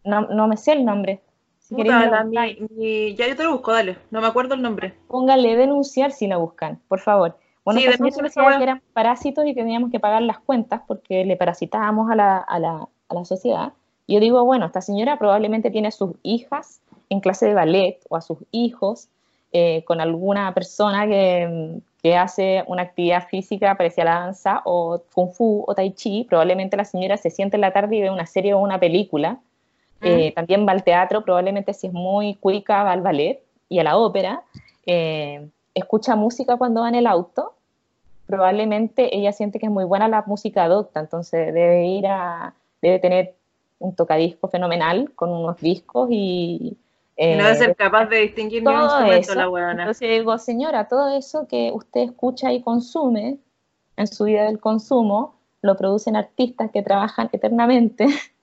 [0.05, 0.21] no?
[0.23, 1.23] No, no me sé el nombre.
[1.59, 2.61] Si queréis Puta, me lo la- buscáis.
[2.61, 3.97] mi- mi- ya yo te lo busco, dale.
[4.11, 4.95] No me acuerdo el nombre.
[5.09, 7.39] Póngale denunciar si la buscan, por favor.
[7.65, 10.39] Bueno, Sí, señora denúnciale esa decía que eran parásitos y que teníamos que pagar las
[10.39, 13.73] cuentas porque le parasitábamos a la, a la, a la sociedad.
[14.07, 18.17] Yo digo, bueno, esta señora probablemente tiene a sus hijas en clase de ballet o
[18.17, 19.09] a sus hijos
[19.53, 25.01] eh, con alguna persona que, que hace una actividad física parecida a la danza o
[25.15, 26.27] kung fu o tai chi.
[26.29, 29.39] Probablemente la señora se siente en la tarde y ve una serie o una película.
[30.03, 33.85] Eh, también va al teatro, probablemente si es muy cuica va al ballet y a
[33.85, 34.43] la ópera.
[34.85, 37.55] Eh, escucha música cuando va en el auto.
[38.27, 42.99] Probablemente ella siente que es muy buena la música adopta, entonces debe ir a, debe
[42.99, 43.35] tener
[43.79, 46.77] un tocadisco fenomenal con unos discos y...
[47.17, 49.35] Y no debe eh, ser capaz de distinguir ni un instrumento eso.
[49.37, 49.83] la weona.
[49.83, 53.39] Entonces digo, señora, todo eso que usted escucha y consume
[53.97, 58.09] en su vida del consumo, lo producen artistas que trabajan eternamente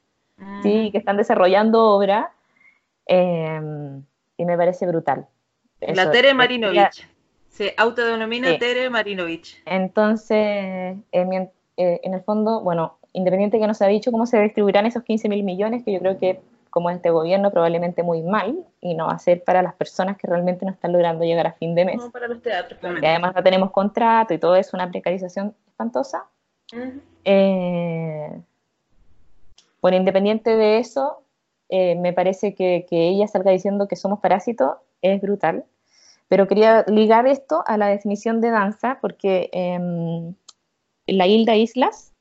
[0.41, 0.63] Mm.
[0.63, 2.31] sí, que están desarrollando obra,
[3.05, 3.61] eh,
[4.37, 5.27] y me parece brutal.
[5.79, 7.07] La Tere Marinovich.
[7.51, 8.59] Se autodenomina Sí.
[8.59, 9.61] Tere Marinovich.
[9.65, 10.37] Entonces,
[11.11, 14.85] eh, eh, en el fondo, bueno, independiente que no se ha dicho cómo se distribuirán
[14.85, 18.95] esos 15 mil millones, que yo creo que como este gobierno probablemente muy mal, y
[18.95, 21.75] no va a ser para las personas que realmente no están logrando llegar a fin
[21.75, 21.97] de mes.
[21.97, 22.97] No para los teatros, claro.
[23.01, 26.25] Y además no tenemos contrato y todo es una precarización espantosa.
[27.25, 28.31] Eh,
[29.81, 31.21] bueno, independiente de eso,
[31.67, 35.65] eh, me parece que, que ella salga diciendo que somos parásitos es brutal.
[36.31, 40.33] Pero quería ligar esto a la definición de danza, porque em,
[41.05, 42.13] la Hilda Islas,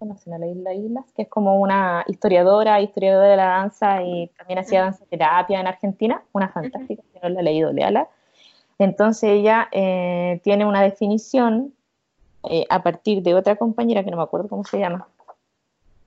[0.00, 1.04] ¿conocen a la Hilda Islas?
[1.14, 5.68] Que es como una historiadora, historiadora de la danza y también hacía danza terapia en
[5.68, 8.08] Argentina, una fantástica, si no la ha leído, léala.
[8.80, 11.74] Entonces ella eh, tiene una definición
[12.50, 15.06] eh, a partir de otra compañera que no me acuerdo cómo se llama.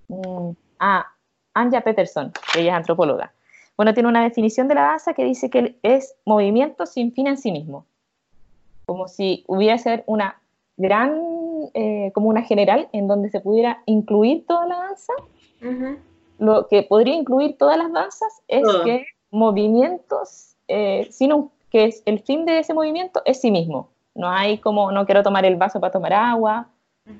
[0.09, 1.07] Mm, ah,
[1.53, 3.31] Anja Peterson, que ella es antropóloga.
[3.77, 7.37] Bueno, tiene una definición de la danza que dice que es movimiento sin fin en
[7.37, 7.85] sí mismo.
[8.87, 10.41] Como si hubiera ser una
[10.77, 11.21] gran,
[11.75, 15.13] eh, como una general en donde se pudiera incluir toda la danza.
[16.39, 22.19] Lo que podría incluir todas las danzas es que movimientos, eh, sino que es, el
[22.19, 23.89] fin de ese movimiento es sí mismo.
[24.15, 26.69] No hay como, no quiero tomar el vaso para tomar agua,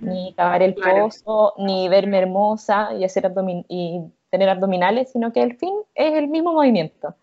[0.01, 3.31] ni cavar el pozo, ni verme hermosa y, hacer
[3.69, 7.15] y tener abdominales, sino que el fin es el mismo movimiento.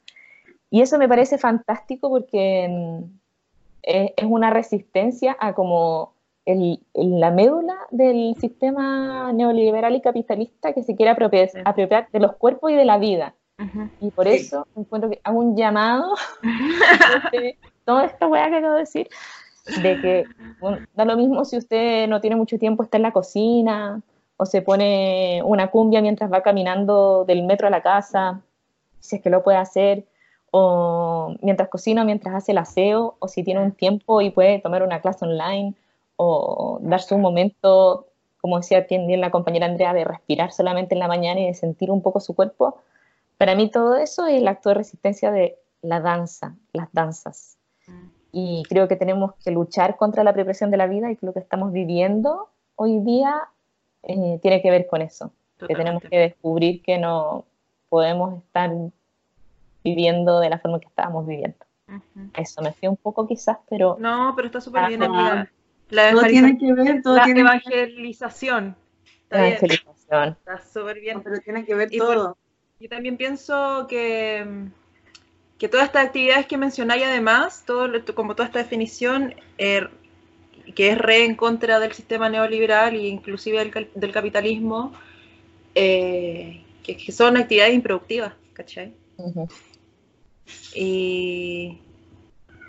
[0.70, 3.04] Y eso me parece fantástico porque mm,
[3.82, 6.14] es una resistencia a como
[6.46, 12.36] el, la médula del sistema neoliberal y capitalista que se quiere apropiar, apropiar de los
[12.36, 13.34] cuerpos y de la vida.
[14.00, 16.16] Y por eso encuentro que hago un llamado,
[17.32, 19.08] de toda esta weá que acabo de decir,
[19.80, 20.24] de que
[20.94, 24.02] da lo mismo si usted no tiene mucho tiempo, está en la cocina,
[24.36, 28.40] o se pone una cumbia mientras va caminando del metro a la casa,
[29.00, 30.06] si es que lo puede hacer,
[30.50, 34.82] o mientras cocina, mientras hace el aseo, o si tiene un tiempo y puede tomar
[34.82, 35.74] una clase online,
[36.16, 38.06] o darse un momento,
[38.40, 41.90] como decía también la compañera Andrea, de respirar solamente en la mañana y de sentir
[41.90, 42.78] un poco su cuerpo.
[43.36, 47.58] Para mí todo eso es el acto de resistencia de la danza, las danzas.
[48.32, 51.32] Y creo que tenemos que luchar contra la represión de la vida y que lo
[51.32, 53.48] que estamos viviendo hoy día
[54.06, 55.32] eh, tiene que ver con eso.
[55.58, 57.46] Que tenemos que descubrir que no
[57.88, 58.70] podemos estar
[59.82, 61.58] viviendo de la forma que estábamos viviendo.
[62.34, 63.96] Eso me fui un poco quizás, pero...
[63.98, 65.00] No, pero está súper bien.
[65.90, 68.76] La, todo tiene que ver, todo la tiene evangelización.
[69.22, 70.28] Está evangelización.
[70.30, 71.22] Está súper bien.
[71.22, 72.36] pero tiene que ver todo.
[72.80, 74.70] yo también pienso que
[75.58, 79.88] que todas estas actividades que mencionáis además, todo, como toda esta definición, eh,
[80.72, 84.92] que es re en contra del sistema neoliberal e inclusive del, capitalismo,
[85.74, 88.94] eh, que, son actividades improductivas, ¿cachai?
[90.74, 91.78] Y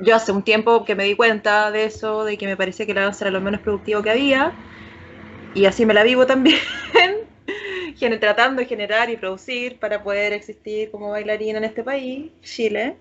[0.01, 2.93] yo hace un tiempo que me di cuenta de eso, de que me parecía que
[2.93, 4.53] la danza era lo menos productivo que había,
[5.53, 6.60] y así me la vivo también,
[8.19, 12.97] tratando de generar y producir para poder existir como bailarina en este país, Chile.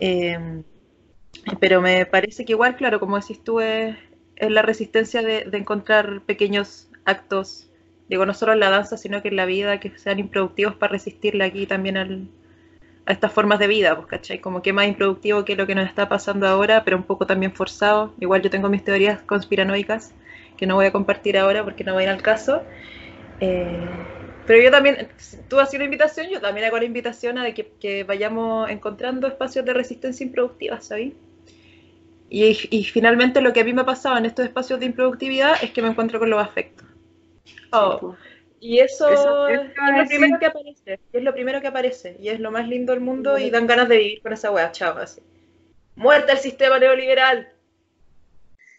[0.00, 0.62] Eh,
[1.60, 3.96] pero me parece que igual, claro, como decís tú, es,
[4.40, 7.70] la resistencia de, encontrar pequeños actos,
[8.08, 10.92] digo, no solo en la danza, sino que en la vida, que sean improductivos para
[10.92, 11.96] resistirle aquí también
[13.06, 14.40] a estas formas de vida, pues, ¿cachai?
[14.40, 17.52] Como que más improductivo que lo que nos está pasando ahora, pero un poco también
[17.52, 18.14] forzado.
[18.20, 20.14] Igual yo tengo mis teorías conspiranoicas
[20.56, 22.62] que no voy a compartir ahora porque no va a ir al caso.
[23.40, 23.86] Eh,
[24.46, 25.08] pero yo también,
[25.48, 29.64] tú haces una invitación, yo también hago la invitación a de que, vayamos encontrando espacios
[29.64, 31.12] de resistencia improductiva, ¿sabes?
[32.30, 35.70] Y, finalmente lo que a mí me ha pasado en estos espacios de improductividad es
[35.70, 36.88] que me encuentro con los afectos.
[37.70, 38.16] Oh,
[38.60, 39.08] y eso,
[39.48, 42.92] es, lo primero que aparece, es lo primero que aparece, y es lo más lindo
[42.92, 45.20] del mundo y dan ganas de vivir con esa wea, chao, así.
[45.96, 47.52] Muerta el sistema neoliberal.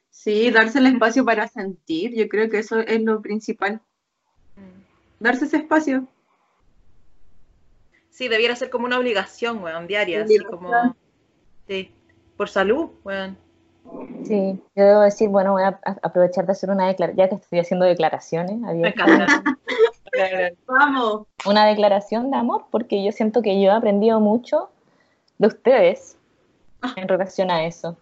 [0.10, 3.82] Sí, darse el espacio para sentir, yo creo que eso es lo principal
[5.20, 6.08] darse ese espacio.
[8.10, 10.96] Sí, debiera ser como una obligación, weón, diaria, así como...
[11.68, 11.92] Sí,
[12.38, 13.38] por salud, weón.
[14.24, 17.60] Sí, yo debo decir, bueno, voy a aprovechar de hacer una declaración, ya que estoy
[17.60, 18.60] haciendo declaraciones.
[20.68, 21.28] Vamos.
[21.46, 24.70] Una declaración de amor, porque yo siento que yo he aprendido mucho
[25.38, 26.18] de ustedes
[26.96, 27.96] en relación a eso.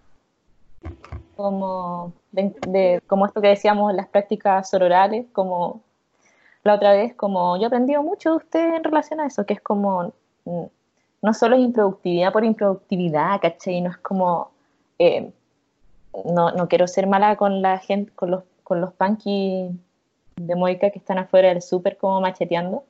[1.35, 5.81] Como, de, como esto que decíamos, las prácticas sororales, como
[6.63, 9.53] la otra vez, como yo he aprendido mucho de usted en relación a eso, que
[9.53, 10.13] es como,
[11.23, 13.79] no solo es improductividad por improductividad, ¿cachai?
[13.79, 14.51] No es como,
[14.99, 15.31] eh,
[16.25, 19.69] no, no, quiero ser mala con la gente, con los, con los punky
[20.35, 22.83] de Moica que están afuera del súper como macheteando.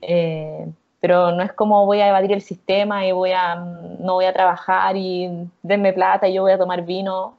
[0.00, 0.66] Eh,
[0.98, 4.32] pero no es como voy a evadir el sistema y voy a, no voy a
[4.32, 5.28] trabajar y
[5.62, 7.36] denme plata y yo voy a tomar vino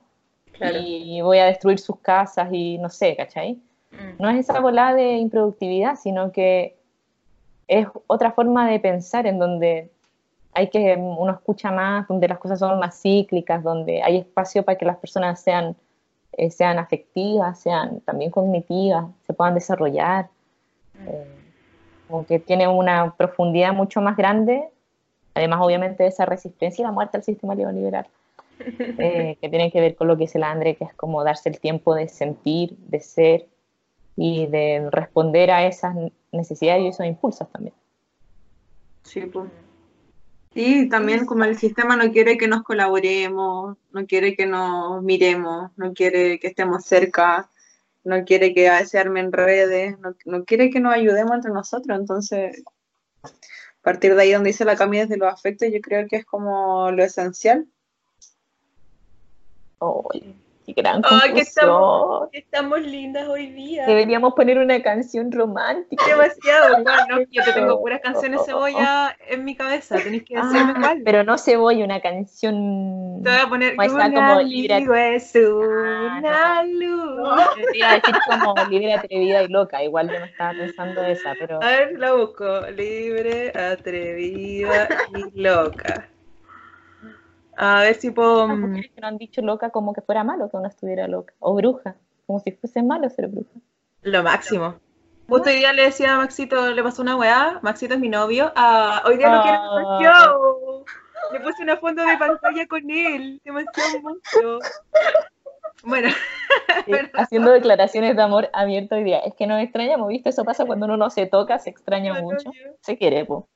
[0.62, 3.54] y voy a destruir sus casas y no sé, ¿cachai?
[3.92, 4.22] Mm.
[4.22, 6.78] No es esa bola de improductividad, sino que
[7.68, 9.90] es otra forma de pensar en donde
[10.54, 14.78] hay que uno escucha más, donde las cosas son más cíclicas, donde hay espacio para
[14.78, 15.76] que las personas sean,
[16.34, 20.30] eh, sean afectivas, sean también cognitivas, se puedan desarrollar,
[20.94, 21.08] mm.
[21.08, 21.28] eh,
[22.08, 24.64] como que tiene una profundidad mucho más grande,
[25.34, 28.08] además obviamente de esa resistencia y la muerte al sistema neoliberal,
[28.60, 31.50] eh, que tiene que ver con lo que dice el Andre, que es como darse
[31.50, 33.48] el tiempo de sentir, de ser,
[34.16, 35.96] y de responder a esas
[36.32, 37.74] necesidades y esos impulsos también.
[39.04, 39.50] Sí, pues.
[40.54, 45.72] Sí, también como el sistema no quiere que nos colaboremos, no quiere que nos miremos,
[45.78, 47.50] no quiere que estemos cerca,
[48.04, 51.98] no quiere que se armen redes, no, no quiere que nos ayudemos entre nosotros.
[51.98, 52.64] Entonces,
[53.24, 53.30] a
[53.82, 56.92] partir de ahí donde dice la Cami desde los afectos, yo creo que es como
[56.92, 57.68] lo esencial.
[60.66, 63.86] Qué gran Ay, que estamos, que estamos lindas hoy día.
[63.86, 66.06] Deberíamos poner una canción romántica.
[66.08, 66.78] Demasiado.
[66.84, 69.98] Bueno, yo te tengo puras canciones cebolla en mi cabeza.
[69.98, 71.02] Tenéis que decirme Ah, cuál.
[71.04, 73.22] pero no voy una canción.
[73.24, 77.40] Te voy a poner Como esa como amigo es una Ah, luz.
[77.72, 79.84] Te iba a decir como libre, atrevida y loca.
[79.84, 81.62] Igual yo no estaba pensando esa, pero.
[81.62, 82.62] A ver, la busco.
[82.72, 86.10] Libre, atrevida y loca.
[87.58, 88.48] A ver si puedo.
[88.48, 91.34] Las mujeres que no han dicho loca como que fuera malo que uno estuviera loca.
[91.40, 91.96] O bruja.
[92.26, 93.50] Como si fuese malo ser bruja.
[94.02, 94.76] Lo máximo.
[95.30, 97.60] Justo hoy día le decía a Maxito, le pasó una weá.
[97.62, 98.52] Maxito es mi novio.
[98.56, 99.78] Ah, hoy día lo quiero Ah.
[99.78, 100.86] demasiado.
[101.32, 103.42] Le puse una foto de pantalla con él.
[103.44, 104.60] Demasiado mucho.
[105.84, 106.10] Bueno,
[106.86, 109.20] Sí, haciendo declaraciones de amor abierto hoy día.
[109.20, 110.30] Es que nos extrañamos, ¿viste?
[110.30, 112.52] Eso pasa cuando uno no se toca, se extraña mucho.
[112.82, 113.48] Se quiere, po.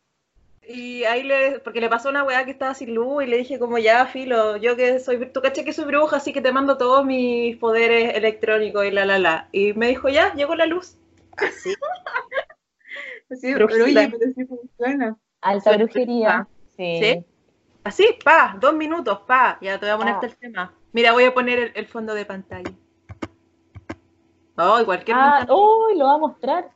[0.70, 3.58] Y ahí le, porque le pasó una weá que estaba sin luz y le dije
[3.58, 6.78] como ya, filo, yo que soy, tú caché que soy bruja, así que te mando
[6.78, 9.50] todos mis poderes electrónicos y la la la.
[9.54, 10.98] Y me dijo ya, llegó la luz.
[11.38, 11.74] Así.
[13.30, 15.18] Sí, Pero pero la- oye, pero sí funciona.
[15.42, 16.48] Alta brujería.
[16.78, 17.00] Sí.
[17.02, 17.26] ¿Sí?
[17.84, 19.58] Así, pa, dos minutos, pa.
[19.62, 20.30] Ya te voy a ponerte Ah.
[20.30, 20.74] el tema.
[20.94, 22.72] Mira, voy a poner el, el fondo de pantalla.
[24.58, 26.70] Oh, cualquier Ah, uy, lo va a mostrar.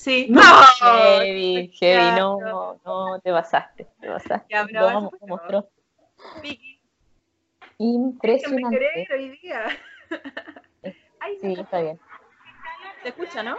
[0.00, 0.28] Sí.
[0.30, 0.40] No.
[0.80, 4.46] Heavy, heavy, no, no, te pasaste, te pasaste.
[4.48, 5.68] Ya, pero Lo vamos- mostró.
[6.42, 6.80] Vicky,
[7.76, 8.78] Impresionante.
[8.78, 9.66] querer hoy día.
[11.20, 12.00] Ay, Sí, está bien.
[13.02, 13.58] ¿Te escucha, no?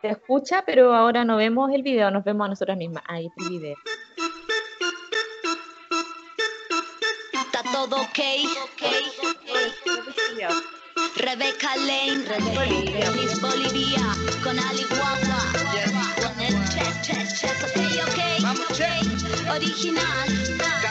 [0.00, 3.02] Se escucha, pero ahora no vemos el video, nos vemos a nosotras mismas.
[3.06, 3.76] Ahí está el video.
[7.34, 8.18] Está todo ok,
[8.64, 8.82] ok,
[9.28, 10.79] ok.
[11.16, 12.24] Rebeca Lane,
[13.14, 15.40] Miss Bolivia, con Ali Guagua,
[16.20, 17.50] con el che, che, che,
[18.02, 20.40] ok, ok, original.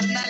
[0.02, 0.29] Y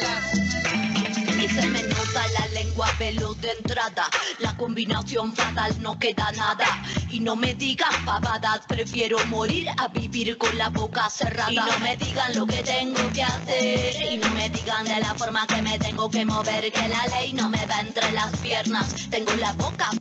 [2.14, 4.07] la lengua veloz de entrada,
[4.39, 6.84] la combinación fatal no queda nada.
[7.10, 11.51] Y no me digan pavadas, prefiero morir a vivir con la boca cerrada.
[11.51, 15.14] Y no me digan lo que tengo que hacer, y no me digan de la
[15.16, 19.10] forma que me tengo que mover, que la ley no me va entre las piernas.
[19.10, 19.91] Tengo la boca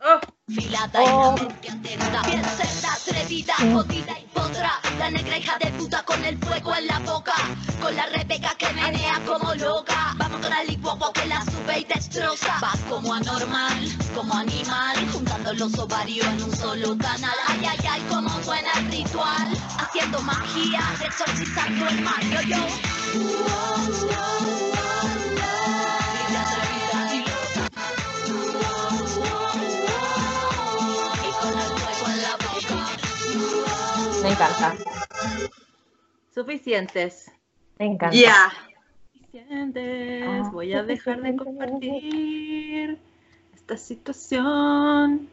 [0.00, 5.58] Oh, Filada y la mente atenta Bien cerda, atrevida, jodida y potra La negra hija
[5.58, 7.34] de puta con el fuego en la boca.
[7.82, 10.14] Con la Rebeca que menea como loca.
[10.16, 12.58] Vamos con Ali Guagua que la sube y destroza.
[12.60, 13.74] Vas como anormal,
[14.14, 14.96] como animal.
[15.12, 17.34] Juntando los ovarios en un solo canal.
[17.48, 19.48] Ay, ay, ay, como suena el ritual.
[19.78, 22.58] Haciendo magia, exorcizando el mal Yo, yo
[23.76, 25.97] atrevida
[34.28, 34.74] Me encanta,
[36.34, 37.32] suficientes.
[37.78, 38.14] me encanta.
[38.14, 38.50] Ya.
[39.10, 40.22] Suficientes.
[40.26, 42.98] Ah, Voy a dejar de compartir
[43.54, 45.30] esta situación.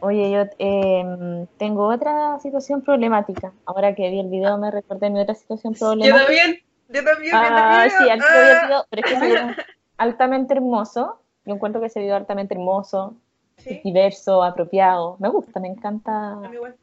[0.00, 3.52] Oye, yo eh, tengo otra situación problemática.
[3.64, 6.24] Ahora que vi el video me recordé mi otra situación Yo problemática.
[6.26, 6.58] también.
[6.90, 7.34] Yo también.
[7.34, 8.64] Ah, sí, al Ah.
[8.66, 9.40] video, pero es que es
[9.96, 11.20] altamente hermoso.
[11.46, 13.14] Yo encuentro que ese video es altamente hermoso,
[13.56, 15.16] Sí, diverso, apropiado.
[15.20, 16.32] Me gusta, me encanta.
[16.32, 16.76] a mí igual.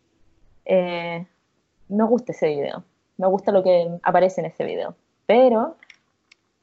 [0.66, 1.28] eh,
[1.94, 2.84] me gusta ese video.
[3.18, 4.96] Me gusta lo que aparece en ese video.
[5.26, 5.76] Pero,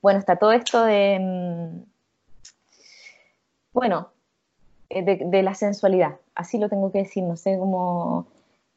[0.03, 1.19] bueno, está todo esto de.
[1.21, 1.83] mm,
[3.73, 4.09] Bueno,
[4.89, 6.17] eh, de, de la sensualidad.
[6.35, 8.27] Así lo tengo que decir, no sé cómo.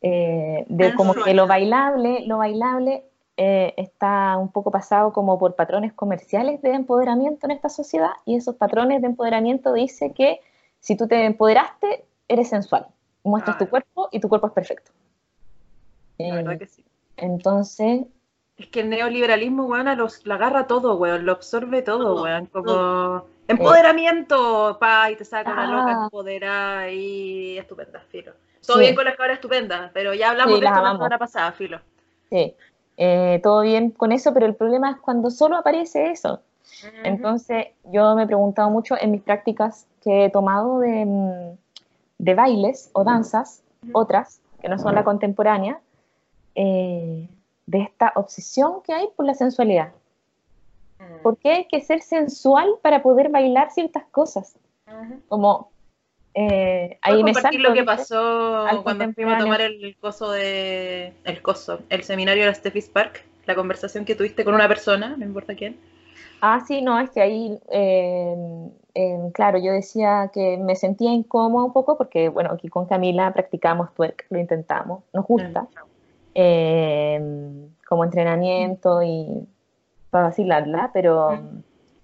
[0.01, 3.05] eh, de como que lo bailable, lo bailable
[3.37, 8.35] eh, está un poco pasado como por patrones comerciales de empoderamiento en esta sociedad y
[8.35, 10.41] esos patrones de empoderamiento dice que
[10.81, 12.87] si tú te empoderaste, eres sensual,
[13.23, 13.69] muestras tu Ah.
[13.69, 14.91] cuerpo y tu cuerpo es perfecto.
[16.29, 16.83] La verdad que sí.
[17.17, 18.01] entonces,
[18.57, 22.45] Es que el neoliberalismo, weón, los, lo agarra todo, weón, lo absorbe todo, Todo, weón.
[22.47, 26.03] Como empoderamiento, pa, y te saca una loca Ah.
[26.05, 28.33] empoderada y estupenda, filo.
[28.65, 28.83] Todo Sí.
[28.83, 31.79] bien con las cabras estupendas, pero ya hablamos Sí, de esto la semana pasada, filo.
[32.29, 32.53] sí,
[32.97, 36.41] eh, todo bien con eso, pero el problema es cuando solo aparece eso.
[37.03, 41.57] Entonces, yo me he preguntado mucho en mis prácticas que he tomado de, mm,
[42.19, 45.79] de bailes o danzas, otras, que no son la contemporánea,
[46.55, 47.27] eh,
[47.65, 49.91] de esta obsesión que hay por la sensualidad.
[50.99, 51.21] Ujú.
[51.21, 54.55] ¿Por qué hay que ser sensual para poder bailar ciertas cosas?
[55.27, 55.71] Como,
[56.33, 60.31] eh, ahí ¿Puedes me compartir salto, lo que pasó cuando fuimos a tomar el coso
[60.31, 63.23] de el coso, el seminario de la Steffi Spark?
[63.45, 65.77] la conversación que tuviste con una persona, no importa quién.
[66.41, 68.35] Ah, sí, no, es que ahí, eh,
[68.95, 73.33] eh, claro, yo decía que me sentía incómoda un poco porque, bueno, aquí con Camila
[73.33, 75.67] practicamos twerk, lo intentamos, nos gusta,
[76.35, 77.21] eh,
[77.87, 79.47] como entrenamiento y
[80.09, 81.29] para vacilarla, pero,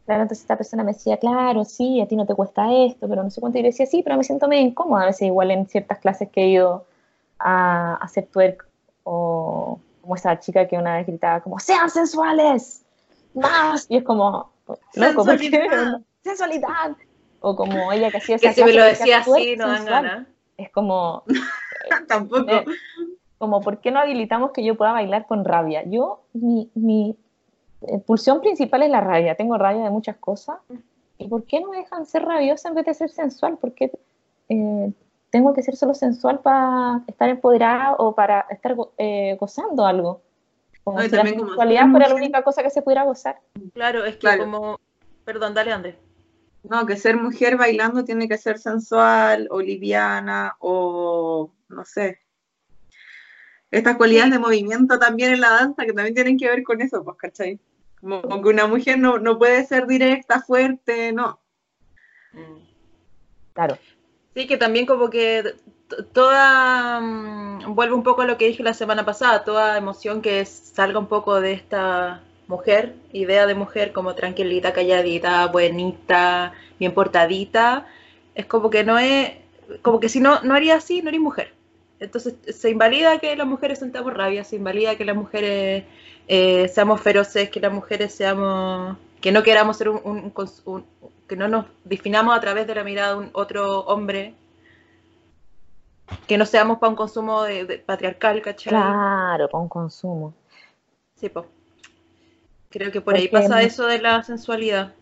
[0.05, 3.23] claro, entonces esta persona me decía, claro, sí, a ti no te cuesta esto, pero
[3.23, 5.51] no sé cuánto, y yo decía, sí, pero me siento medio incómoda, a veces igual
[5.51, 6.86] en ciertas clases que he ido
[7.38, 8.67] a, hacer twerk,
[9.03, 12.84] o como esa chica que una vez gritaba como, sean sensuales,
[13.34, 14.51] más, y es como,
[14.95, 15.23] loco.
[15.23, 16.01] Sensualidad.
[16.23, 16.97] sensualidad.
[17.41, 19.86] O como ella que hacía Que esa si me lo de decía así, no dan
[19.86, 20.27] ganas.
[20.57, 21.23] Es como,
[22.07, 22.49] Tampoco.
[22.49, 22.65] eh,
[23.39, 25.83] como, ¿por qué no habilitamos que yo pueda bailar con rabia?
[25.85, 27.15] Yo, mi, mi
[27.81, 29.33] eh, pulsión principal es la rabia.
[29.35, 30.57] Tengo rabia de muchas cosas.
[31.17, 33.57] ¿Y por qué no me dejan ser rabiosa en vez de ser sensual?
[33.57, 33.91] ¿Por qué
[34.49, 34.91] eh,
[35.31, 40.21] tengo que ser solo sensual para estar empoderada o para estar go- eh, gozando algo?
[40.83, 43.39] Como No, si la como sensualidad ser fuera la única cosa que se pudiera gozar.
[43.73, 44.43] Claro, es que Claro.
[44.43, 44.79] como...
[45.25, 45.95] Perdón, dale, Andrés.
[46.63, 52.19] No, que ser mujer bailando tiene que ser sensual o liviana o no sé.
[53.72, 57.03] Estas cualidades de movimiento también en la danza que también tienen que ver con eso,
[57.03, 57.59] pues, ¿cachai?
[58.01, 61.39] Como, como que una mujer no, no puede ser directa, fuerte, no.
[63.53, 63.78] Claro.
[64.34, 65.55] Sí, que también como que
[66.13, 70.45] toda, mm, vuelve un poco a lo que dije la semana pasada, toda emoción que
[70.45, 77.86] salga un poco de esta mujer, idea de mujer como tranquilita, calladita, buenita, bien portadita,
[78.34, 79.34] es como que no es,
[79.82, 81.53] como que si no, no haría así, no eres mujer.
[81.99, 85.83] Entonces se invalida que las mujeres sentamos rabia, se invalida que las mujeres
[86.27, 90.33] eh, seamos feroces, que las mujeres seamos, que no queramos ser un, un-
[90.65, 90.85] un-
[91.27, 94.33] que no nos definamos a través de la mirada de un otro hombre,
[96.27, 98.69] que no seamos para un consumo de, de patriarcal, ¿cachai?
[98.71, 100.33] Claro, con consumo.
[101.15, 101.45] Sí, po.
[102.69, 104.93] Creo que por ahí pasa eso de la sensualidad.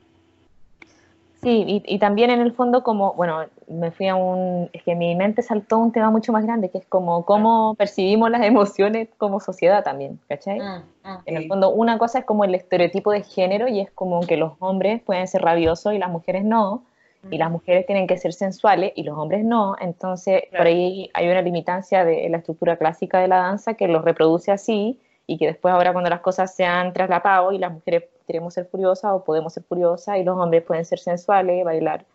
[1.41, 4.95] Sí, y, y también en el fondo como, bueno, me fui a un, es que
[4.95, 9.09] mi mente saltó un tema mucho más grande, que es como cómo percibimos las emociones
[9.18, 10.59] como sociedad también, ¿cachai?
[10.59, 10.84] Mm,
[11.26, 14.38] En el fondo, una cosa es como el estereotipo de género y es como que
[14.38, 16.84] los hombres pueden ser rabiosos y las mujeres no,
[17.30, 21.28] y las mujeres tienen que ser sensuales y los hombres no, entonces por ahí hay
[21.28, 25.47] una limitancia de la estructura clásica de la danza que los reproduce así y que
[25.47, 29.24] después ahora cuando las cosas se han traslapado y las mujeres queremos ser furiosas o
[29.26, 32.05] podemos ser furiosas y los hombres pueden ser sensuales, bailar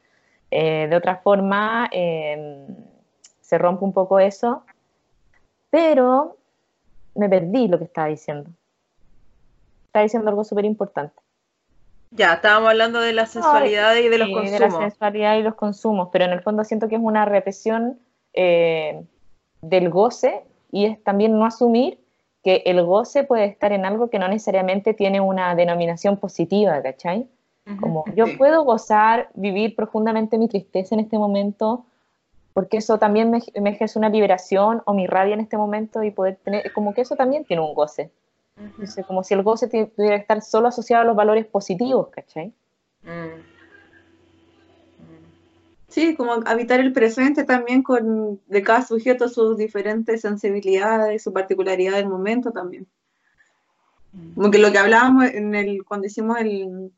[0.52, 2.66] eh, de otra forma, eh,
[3.40, 4.64] se rompe un poco eso,
[5.70, 6.36] pero
[7.14, 8.50] me perdí lo que estaba diciendo.
[9.86, 11.14] Estaba diciendo algo súper importante.
[12.10, 14.80] Ya, estábamos hablando de la sensualidad y de los Sí, de la consumos.
[14.80, 17.98] sensualidad y los consumos, pero en el fondo siento que es una represión
[18.34, 19.02] eh,
[19.62, 21.98] del goce y es también no asumir
[22.44, 27.26] que el goce puede estar en algo que no necesariamente tiene una denominación positiva, ¿cachai?
[27.80, 28.36] Como yo Sí.
[28.36, 31.84] puedo gozar, vivir profundamente mi tristeza en este momento,
[32.54, 36.10] porque eso también me, me ejerce una liberación o mi rabia en este momento y
[36.10, 38.10] poder tener, como que eso también tiene un goce.
[38.56, 42.52] Entonces, como si el goce tuviera que estar solo asociado a los valores positivos, ¿cachai?
[43.02, 43.40] Mm.
[45.88, 51.96] Sí, como habitar el presente también con de cada sujeto sus diferentes sensibilidades, su particularidad
[51.96, 52.86] del momento también.
[54.34, 56.92] Como que lo que hablábamos en el, cuando hicimos el,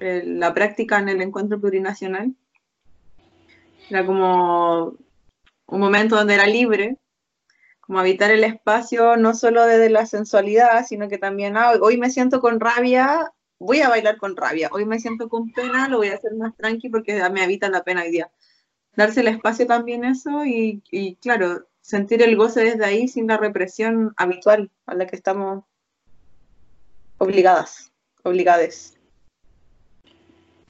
[0.00, 2.34] el- la práctica en el encuentro plurinacional,
[3.88, 4.96] era como
[5.66, 6.96] un momento donde era libre,
[7.80, 12.10] como habitar el espacio no solo desde la sensualidad, sino que también, ah, hoy me
[12.10, 16.08] siento con rabia, voy a bailar con rabia, hoy me siento con pena, lo voy
[16.08, 18.30] a hacer más tranqui porque me habita la pena hoy día.
[18.94, 23.36] Darse el espacio también eso y, y claro, sentir el goce desde ahí sin la
[23.38, 25.64] represión habitual a la que estamos
[27.18, 27.92] obligadas,
[28.22, 28.99] obligades.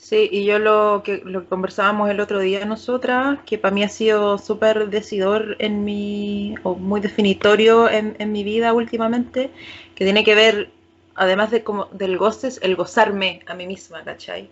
[0.01, 3.88] Sí, y yo lo que, lo conversábamos el otro día nosotras, que para mí ha
[3.90, 9.51] sido súper decidor en mi, o muy definitorio en, en mi vida últimamente,
[9.94, 10.70] que tiene que ver,
[11.14, 14.48] además de como del goce, es el gozarme a mí misma, ¿cachai?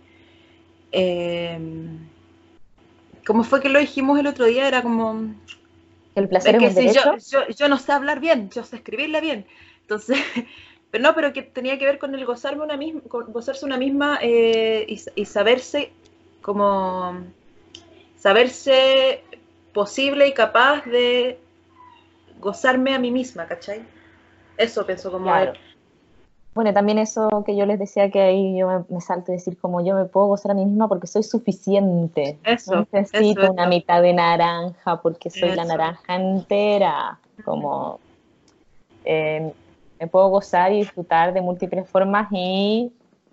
[0.93, 1.59] Eh,
[3.27, 4.67] ¿Cómo fue que lo dijimos el otro día?
[4.67, 5.35] Era como,
[6.15, 7.11] El placer es es, que un si derecho.
[7.11, 9.47] yo, yo, yo no sé hablar bien, yo sé escribirla bien.
[9.83, 10.19] Entonces,
[10.91, 13.77] pero no, pero que tenía que ver con el gozarme una misma, con gozarse una
[13.77, 15.93] misma eh, y, y saberse
[16.41, 17.25] como
[18.17, 19.23] saberse
[19.73, 21.39] posible y capaz de
[22.41, 23.83] gozarme a mí misma, ¿cachai?
[24.57, 25.53] Eso pienso como Claro.
[26.55, 29.85] Bueno, también eso que yo les decía que ahí yo me, salto y decir como
[29.85, 32.37] yo me puedo gozar a mí misma porque soy suficiente.
[32.43, 33.71] Eso, no necesito eso, una eso.
[33.71, 37.21] mitad de naranja porque soy la naranja entera.
[37.45, 38.01] Como
[39.05, 39.53] eh,
[39.99, 42.93] me puedo gozar y disfrutar de múltiples formas y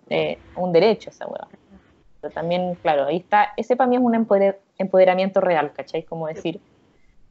[0.09, 1.47] eh, un derecho esa hueá.
[2.21, 6.03] Pero también, claro, ahí está, ese para mí es un empoder- empoderamiento real, ¿cachai?
[6.03, 6.59] Como decir,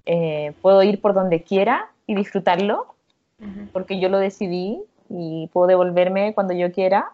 [0.06, 2.94] eh, puedo ir por donde quiera y disfrutarlo,
[3.72, 7.12] porque yo lo decidí y puedo devolverme cuando yo quiera,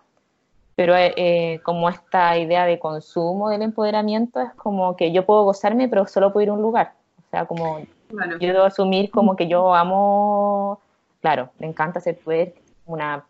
[0.77, 5.45] pero eh, eh, como esta idea de consumo del empoderamiento es como que yo puedo
[5.45, 6.95] gozarme, pero solo puedo ir a un lugar.
[7.19, 8.39] O sea, como Claro.
[8.39, 10.81] yo debo asumir como que yo amo,
[11.21, 12.55] claro, me encanta hacer twerk,
[12.87, 13.25] una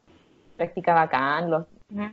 [0.57, 1.66] práctica bacán, lo-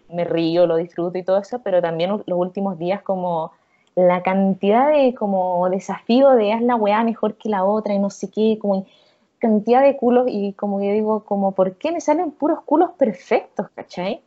[0.09, 3.51] me río, lo disfruto y todo eso, pero también los últimos días como
[3.95, 8.09] la cantidad de como desafío de haz la weá mejor que la otra y no
[8.09, 8.85] sé qué, como
[9.39, 13.69] cantidad de culos y como que digo, como, ¿por qué me salen puros culos perfectos,
[13.75, 14.21] cachai?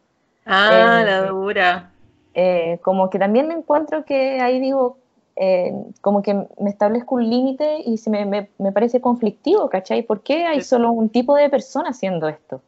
[0.44, 1.96] Ah, Eh, la dura.
[2.34, 4.98] eh, como que también encuentro que ahí digo,
[5.36, 10.02] eh, como que me establezco un límite y se me, me- me parece conflictivo, ¿cachai?
[10.02, 12.62] ¿Por qué hay solo un tipo de persona haciendo esto?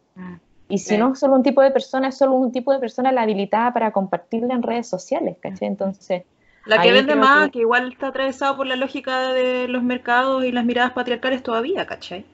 [0.69, 3.13] Y si no es solo un tipo de persona, es solo un tipo de persona
[3.13, 5.69] la habilitada para compartirla en redes sociales, ¿cachai?
[5.69, 6.25] Entonces,
[6.65, 7.59] La que vende más, que- que...
[7.61, 12.25] igual está atravesado por la lógica de los mercados y las miradas patriarcales todavía, ¿cachai?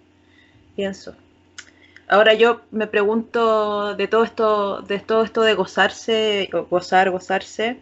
[0.76, 1.14] Pienso.
[2.08, 7.78] Ahora yo me pregunto de todo esto, de todo esto de gozarse, gozar, gozarse,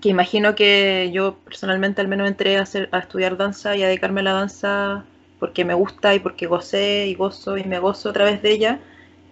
[0.00, 3.86] que imagino que yo personalmente al menos entré a, hacer, a estudiar danza y a
[3.88, 5.04] dedicarme a la danza
[5.38, 8.80] porque me gusta y porque gocé y gozo y me gozo a través de ella,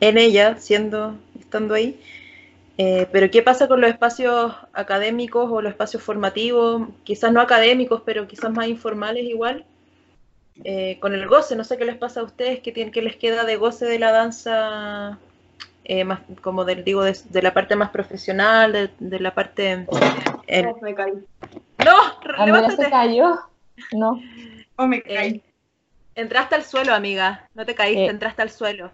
[0.01, 2.01] en ella, siendo, estando ahí.
[2.79, 6.89] Eh, pero ¿qué pasa con los espacios académicos o los espacios formativos?
[7.05, 9.65] Quizás no académicos, pero quizás más informales igual.
[10.65, 13.17] Eh, con el goce, no sé qué les pasa a ustedes, qué, tienen, qué les
[13.17, 15.19] queda de goce de la danza,
[15.89, 19.87] eh, más como del, digo, de, de la parte más profesional, de, de la parte...
[20.47, 21.13] el- Oh, me caí.
[21.85, 21.97] ¡No!
[22.37, 22.91] Andrea se ¡Levántate!
[22.91, 23.37] cayó.
[23.93, 24.21] No,
[24.77, 25.43] Oh, me Eh, caí.
[26.15, 27.49] entraste al suelo, amiga.
[27.55, 28.91] No te caíste, entraste al suelo.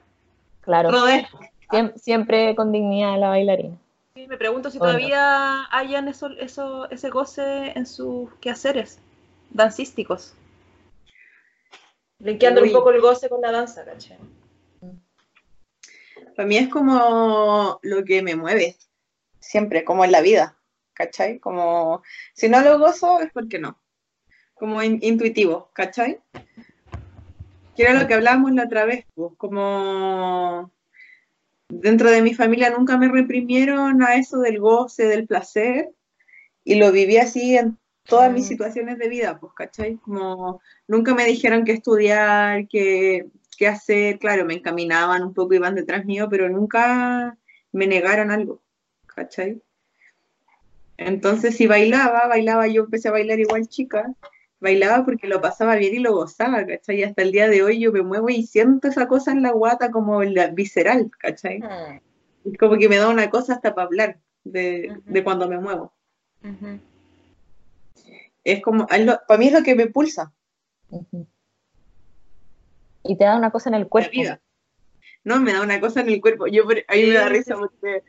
[0.61, 0.91] claro.
[0.91, 1.27] Rodé.
[1.71, 3.77] Siem- siempre con dignidad la bailarina.
[4.15, 4.87] Sí, me pregunto si Oh, no.
[4.89, 8.99] todavía hayan eso, eso, ese goce en sus quehaceres
[9.51, 10.35] dancísticos.
[12.19, 14.19] Linkeando un poco el goce con la danza, ¿cachai?
[16.35, 18.77] Para mí es como lo que me mueve,
[19.41, 20.57] siempre, como en la vida,
[20.95, 21.39] ¿cachai?
[21.39, 22.03] Como,
[22.35, 23.79] si no lo gozo es porque no,
[24.55, 26.21] como in- intuitivo, ¿cachai?
[27.77, 30.71] Que era lo que hablábamos la otra vez, pues, como
[31.69, 35.91] dentro de mi familia nunca me reprimieron a eso del goce, del placer,
[36.65, 38.49] y lo viví así en todas mis Mm.
[38.49, 39.97] situaciones de vida, pues, ¿cachai?
[39.97, 43.27] Como nunca me dijeron que estudiar, que,
[43.57, 47.37] que hacer, claro, me encaminaban un poco, iban detrás mío, pero nunca
[47.73, 48.63] me negaron algo,
[49.07, 49.63] ¿cachai?
[50.97, 54.15] Entonces, si bailaba, bailaba, yo empecé a bailar igual chica,
[54.61, 57.01] bailaba porque lo pasaba bien y lo gozaba, ¿cachai?
[57.01, 59.53] Y hasta el día de hoy yo me muevo y siento esa cosa en la
[59.53, 61.63] guata como la visceral, ¿cachai?
[62.45, 65.93] Es como que me da una cosa hasta para hablar de, de cuando me muevo.
[66.45, 66.81] Ujú.
[68.45, 70.33] Es como, para mí es lo que me pulsa,
[70.91, 71.27] Ujú.
[73.05, 74.11] Y te da una cosa en el la cuerpo.
[74.13, 74.41] vida.
[75.25, 76.47] No, me da una cosa en el cuerpo.
[76.47, 78.03] Yo ahí me da risa porque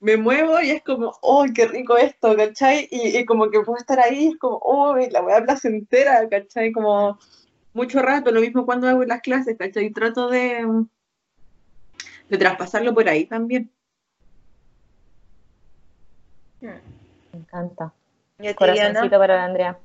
[0.00, 2.36] me muevo y es como, ¡oh, qué rico esto!
[2.36, 2.88] ¿cachai?
[2.90, 6.28] Y, y como que puedo estar ahí, es como, ¡oh, la weá placentera!
[6.28, 6.72] ¿cachai?
[6.72, 7.18] Como
[7.72, 9.90] mucho rato, lo mismo cuando hago las clases, ¿cachai?
[9.90, 10.84] Trato de,
[12.28, 13.70] de traspasarlo por ahí también.
[16.60, 16.80] Me
[17.34, 17.92] encanta.
[18.56, 19.78] Corazoncito para Andrea.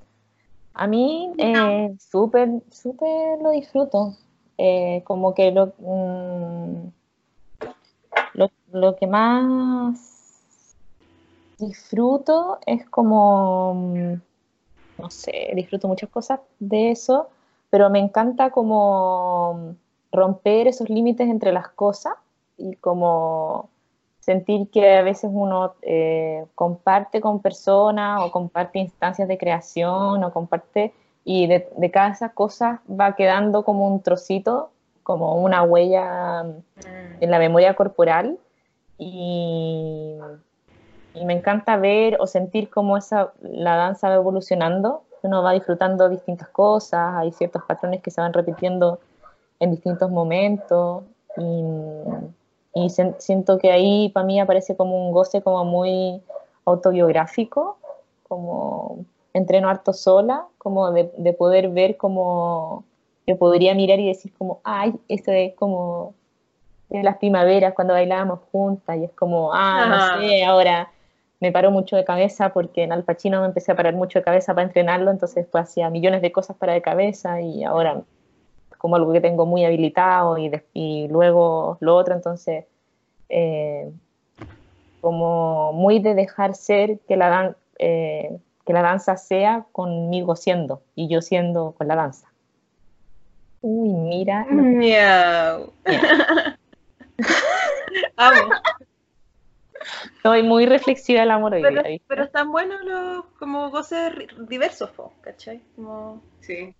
[0.74, 4.18] A mí, eh, súper, súper lo disfruto.
[4.64, 6.91] Eh, como que lo, mm,
[8.36, 10.76] lo, lo que más
[11.57, 14.14] disfruto es como, mm,
[14.99, 17.30] no sé, disfruto muchas cosas de eso,
[17.72, 19.74] pero me encanta como
[20.12, 22.14] romper esos límites entre las cosas
[22.55, 23.68] y como
[24.20, 30.32] sentir que a veces uno eh, comparte con personas o comparte instancias de creación o
[30.32, 30.93] comparte
[31.24, 34.72] y de, de cada esas cosas va quedando como un trocito,
[35.03, 36.45] como una huella
[37.19, 38.38] en la memoria corporal.
[38.97, 40.17] Y,
[41.13, 46.09] y me encanta ver o sentir cómo esa, la danza va evolucionando, uno va disfrutando
[46.09, 48.99] distintas cosas, hay ciertos patrones que se van repitiendo
[49.59, 51.03] en distintos momentos.
[51.38, 51.63] Y,
[52.74, 56.22] y sen- siento que ahí para mí aparece como un goce como muy
[56.65, 57.78] autobiográfico,
[58.28, 62.84] como entreno harto sola, como de, de poder ver como
[63.26, 66.14] que podría mirar y decir como, ay, esto es como
[66.89, 70.91] de las primaveras cuando bailábamos juntas y es como, ah, no sé, ahora
[71.39, 74.24] me paro mucho de cabeza porque en Al Pacino me empecé a parar mucho de
[74.24, 78.01] cabeza para entrenarlo, entonces después hacía millones de cosas para de cabeza y ahora
[78.78, 82.66] como algo que tengo muy habilitado y, des- y luego lo otro, entonces
[83.30, 83.89] eh,
[84.99, 88.38] como muy de dejar ser que la, dan- eh,
[88.72, 92.32] que la danza sea conmigo siendo y yo siendo con la danza.
[93.59, 95.74] Uy, mira, Miau.
[98.15, 98.53] Amo.
[100.15, 102.05] estoy muy reflexiva el amor hoy Pero, día, ¿viste?
[102.07, 104.13] pero están buenos los como goces
[104.47, 105.59] diversos, ¿cachai?
[105.76, 106.74] Como Sí.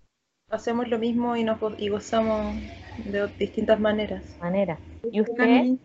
[0.48, 2.56] hacemos lo mismo y nos y gozamos
[3.04, 4.38] de distintas maneras.
[4.40, 4.78] manera.
[5.10, 5.76] ¿Y usted?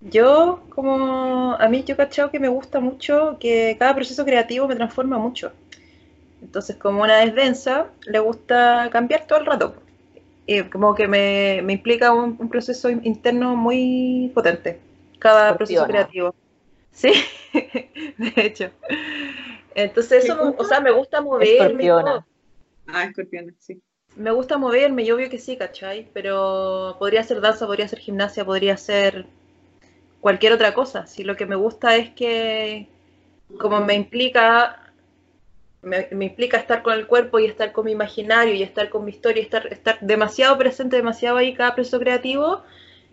[0.00, 4.68] Yo, como a mí, yo he cachado que me gusta mucho que cada proceso creativo
[4.68, 5.52] me transforma mucho.
[6.42, 9.76] Entonces, como una es densa, le gusta cambiar todo el rato.
[10.72, 14.80] Como que me, me implica un, un proceso in- interno muy potente,
[15.18, 15.86] cada proceso Escorpiona.
[15.86, 16.34] creativo.
[16.92, 17.12] Sí,
[18.18, 18.70] de hecho.
[19.74, 21.46] Entonces, eso, o sea, me gusta moverme.
[21.52, 22.26] Escorpiona.
[22.86, 23.82] Ah, escorpiones, sí.
[24.16, 26.10] Me gusta moverme, yo obvio que sí, ¿cachai?
[26.12, 29.26] Pero podría ser danza, podría ser gimnasia, podría ser
[30.26, 31.06] cualquier otra cosa.
[31.06, 32.88] Si lo que me gusta es que,
[33.60, 34.90] como me implica,
[35.82, 39.04] me, me implica estar con el cuerpo y estar con mi imaginario y estar con
[39.04, 42.62] mi historia, y estar, estar demasiado presente, demasiado ahí cada proceso creativo,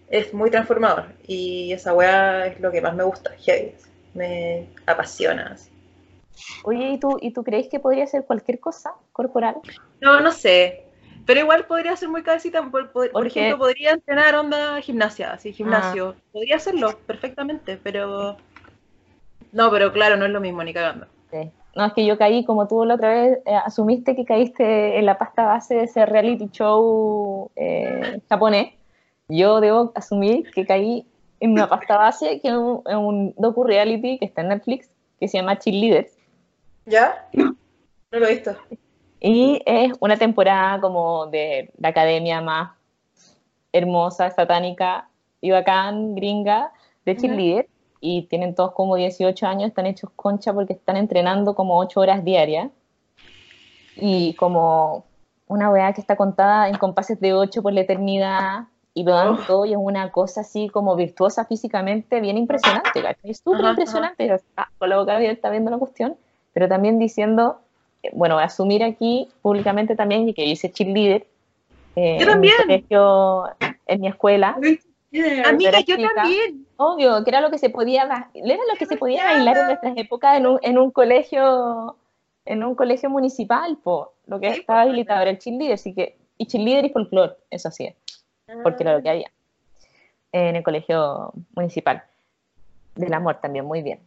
[0.09, 1.05] es muy transformador.
[1.27, 3.75] Y esa weá es lo que más me gusta, heavy.
[4.15, 5.51] Me apasiona.
[5.53, 5.69] así.
[6.63, 9.57] Oye, ¿y tú, ¿y tú crees que podría ser cualquier cosa corporal?
[10.01, 10.82] No, no sé.
[11.25, 12.61] Pero igual podría ser muy cabecita.
[12.61, 13.39] Por, por- por ¿Por qué?
[13.47, 16.15] ejemplo, podría entrenar onda gimnasia, así, gimnasio.
[16.31, 18.37] Podría hacerlo perfectamente, pero.
[19.51, 21.05] No, pero claro, no es lo mismo, ni cagando.
[21.31, 21.49] Sí.
[21.75, 25.05] No, es que yo caí, como tú la otra vez eh, asumiste que caíste en
[25.05, 28.73] la pasta base de ese reality show eh, japonés,
[29.27, 31.07] yo debo asumir que caí
[31.39, 35.27] en una pasta base que es un, en un docu-reality que está en Netflix, que
[35.27, 36.15] se llama Chill Leaders,
[36.85, 37.27] ¿Ya?
[37.33, 38.55] No lo he visto.
[39.23, 42.71] Y es una temporada como de la academia más
[43.71, 45.07] hermosa, satánica
[45.39, 46.73] y bacán, gringa,
[47.05, 47.69] de cheerleader,
[48.01, 52.25] y tienen todos como 18 años, están hechos concha porque están entrenando como 8 horas
[52.25, 52.69] diarias,
[53.95, 55.05] y como
[55.47, 59.37] una weá que está contada en compases de 8 por la eternidad, y lo dan
[59.47, 63.31] todo, y es una cosa así como virtuosa físicamente, bien impresionante, ¿cachai?
[63.31, 64.37] Es súper impresionante,
[64.77, 66.17] con la boca abierta viendo la cuestión,
[66.51, 67.61] pero también diciendo,
[68.11, 71.25] bueno, asumir aquí públicamente también que yo hice cheerleader,
[71.95, 72.53] eh, Yo también.
[72.59, 73.43] En mi colegio,
[73.87, 74.57] en mi escuela,
[75.45, 76.09] Amiga, yo chica.
[76.15, 76.65] también.
[76.77, 79.97] obvio, que era lo que se podía, era lo que se podía bailar en nuestras
[79.97, 81.95] épocas en un, en un colegio,
[82.45, 84.87] en un colegio municipal, po, lo que Sí, estaba po.
[84.89, 87.93] habilitado era el cheerleader, así que, y cheerleader y folclore, eso sí,
[88.63, 89.31] porque era lo que había
[90.31, 92.03] en el colegio municipal.
[92.95, 93.99] Del amor también, muy bien.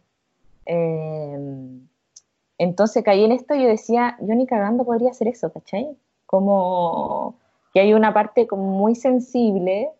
[0.65, 1.37] Eh,
[2.57, 5.95] entonces caí en esto y yo decía, yo ni cagando podría hacer eso, ¿cachai?
[6.25, 7.35] Como
[7.73, 9.91] que hay una parte como muy sensible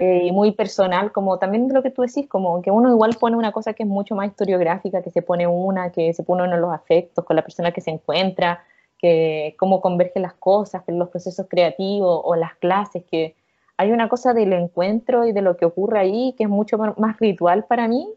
[0.00, 3.36] eh, y muy personal, como también lo que tú decís, como que uno igual pone
[3.36, 6.54] una cosa que es mucho más historiográfica, que se pone una, que se pone uno
[6.54, 8.62] en los afectos con la persona que se encuentra,
[8.98, 13.34] que cómo convergen las cosas, los procesos creativos o las clases, que
[13.76, 17.18] hay una cosa del encuentro y de lo que ocurre ahí que es mucho más
[17.18, 18.08] ritual para mí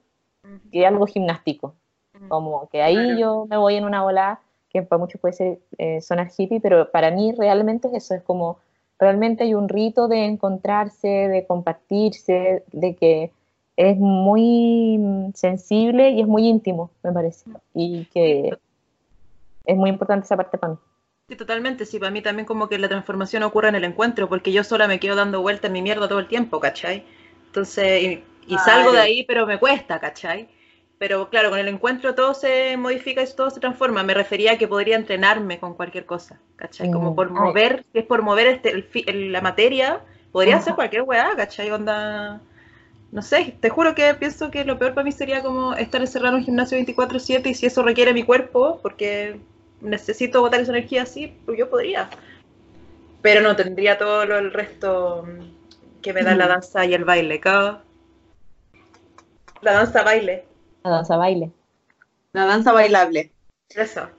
[0.72, 1.76] que algo gimnástico.
[2.28, 6.02] Como que ahí yo me voy en una ola que para muchos puede ser eh,
[6.02, 8.60] sonar hippie, pero para mí realmente es eso, es como
[9.00, 13.32] realmente hay un rito de encontrarse, de compartirse, de que
[13.76, 15.00] es muy
[15.34, 17.50] sensible y es muy íntimo, me parece.
[17.74, 18.58] Y que
[19.66, 20.80] es muy importante esa parte para mí.
[21.28, 21.86] Sí, totalmente.
[21.86, 24.88] Sí, para mí también como que la transformación ocurre en el encuentro, porque yo sola
[24.88, 27.04] me quedo dando vueltas en mi mierda todo el tiempo, ¿cachai?
[27.48, 30.48] Entonces, y, y salgo de ahí, pero me cuesta, ¿cachai?
[31.02, 34.04] Pero claro, con el encuentro todo se modifica y todo se transforma.
[34.04, 36.90] Me refería a que podría entrenarme con cualquier cosa, ¿cachai?
[36.92, 40.66] Como Mm, por mover, si es por mover este, el el- la materia, podría Ajá.
[40.66, 41.72] ser cualquier weá, ¿cachai?
[41.72, 42.42] Onda...
[43.12, 46.36] No sé, te juro que pienso que lo peor para mí sería como estar encerrado
[46.36, 49.40] en un gimnasio 24/7 y si eso requiere mi cuerpo, porque
[49.82, 52.10] necesito botar esa energía así, pues yo podría.
[53.22, 57.06] Pero no tendría todo lo, el resto mm, que me da la danza y el
[57.06, 57.40] baile.
[57.40, 57.84] Cada...
[59.62, 60.51] La danza baile.
[60.84, 61.52] La danza baile.
[62.34, 63.32] La danza bailable.
[63.70, 64.10] Eso.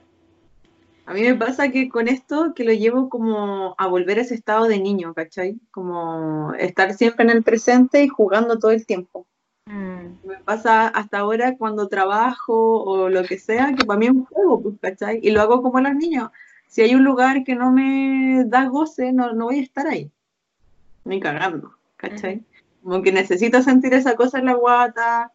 [1.05, 4.35] A mí me pasa que con esto que lo llevo como a volver a ese
[4.35, 5.59] estado de niño, ¿cachai?
[5.71, 9.27] Como estar siempre en el presente y jugando todo el tiempo.
[9.65, 10.25] Mm.
[10.25, 14.25] Me pasa hasta ahora cuando trabajo o lo que sea, que para mí es un
[14.25, 15.19] juego, pues, ¿cachai?
[15.21, 16.31] Y lo hago como los niños.
[16.67, 20.09] Si hay un lugar que no me da goce, no, no voy a estar ahí.
[21.03, 22.45] Ni cagando, ¿cachai?
[22.81, 25.33] Como que necesito sentir esa cosa en la guata,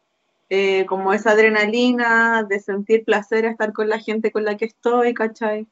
[0.51, 4.65] eh, como esa adrenalina de sentir placer a estar con la gente con la que
[4.67, 5.67] estoy, ¿cachai?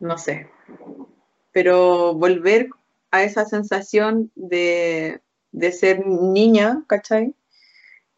[0.00, 0.48] No sé.
[1.52, 2.68] pero volver
[3.12, 5.20] a esa sensación de,
[5.52, 7.32] de ser niña, ¿cachai?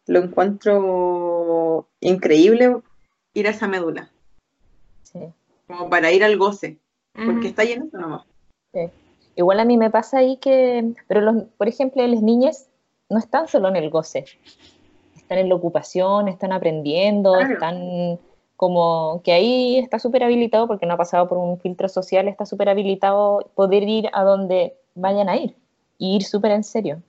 [0.07, 2.77] Lo encuentro increíble
[3.35, 4.09] ir a esa médula,
[5.03, 5.19] Sí.
[5.67, 6.79] como para ir al goce,
[7.13, 8.25] porque está lleno de nomás.
[8.73, 8.89] Sí.
[9.35, 12.67] Igual a mí me pasa ahí que, pero los, por ejemplo, las niñas
[13.09, 14.25] no están solo en el goce,
[15.27, 17.53] están en la ocupación, están aprendiendo, Claro.
[17.53, 18.19] están
[18.55, 22.45] como que ahí está súper habilitado porque no ha pasado por un filtro social, está
[22.45, 25.53] súper habilitado poder ir a donde vayan a ir
[25.97, 27.03] y ir súper en serio.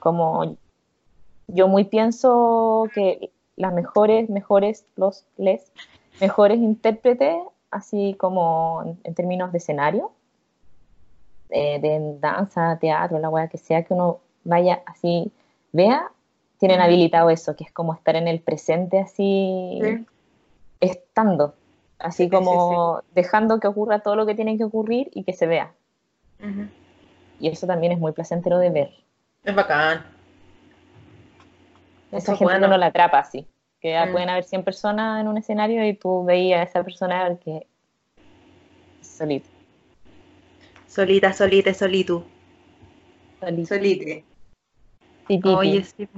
[0.00, 0.56] Como
[1.46, 5.70] yo muy pienso que las mejores, mejores, los, les,
[6.20, 7.36] mejores intérpretes,
[7.70, 10.10] así como en, términos de escenario,
[11.50, 15.30] eh, de danza, teatro, la weá que sea, que uno vaya así,
[15.72, 16.10] vea,
[16.58, 20.06] tienen habilitado eso, que es como estar en el presente así, Sí.
[20.80, 21.54] estando,
[21.98, 25.32] así Sí, sí, como dejando que ocurra todo lo que tiene que ocurrir y que
[25.32, 25.72] se vea.
[27.40, 28.90] Y eso también es muy placentero de ver.
[29.44, 30.04] Es bacán.
[32.08, 32.76] Esa Eso es gente bueno.
[32.76, 33.46] la atrapa así.
[33.80, 34.12] Que Mm.
[34.12, 37.66] pueden haber 100 personas en un escenario y tú veías a esa persona que
[39.02, 39.48] solito.
[40.86, 42.24] Solita, solita, solito.
[43.40, 44.24] Solite.
[45.26, 45.40] Ti.
[45.44, 46.08] Oye, sí.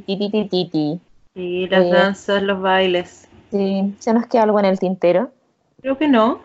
[0.00, 1.00] Ti.
[1.34, 1.90] Sí, las Oye.
[1.90, 3.28] danzas, los bailes.
[3.50, 5.30] Sí, ¿se nos queda algo en el tintero?
[5.80, 6.40] Creo que no.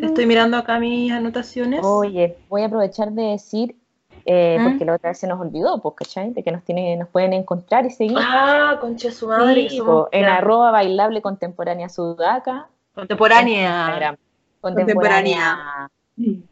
[0.00, 1.80] Estoy mirando acá mis anotaciones.
[1.82, 3.76] Oye, voy a aprovechar de decir,
[4.24, 4.64] eh, ¿Mm?
[4.64, 6.32] porque la otra vez se nos olvidó, pues, ¿cachai?
[6.32, 8.18] De que nos, tiene, nos pueden encontrar y seguir.
[8.20, 9.68] Ah, concha su madre.
[9.70, 12.68] Sí, po, en arroba bailable contemporánea sudaca.
[12.94, 14.16] Contemporánea.
[14.60, 15.90] Contemporánea.
[16.16, 16.50] Contemporánea.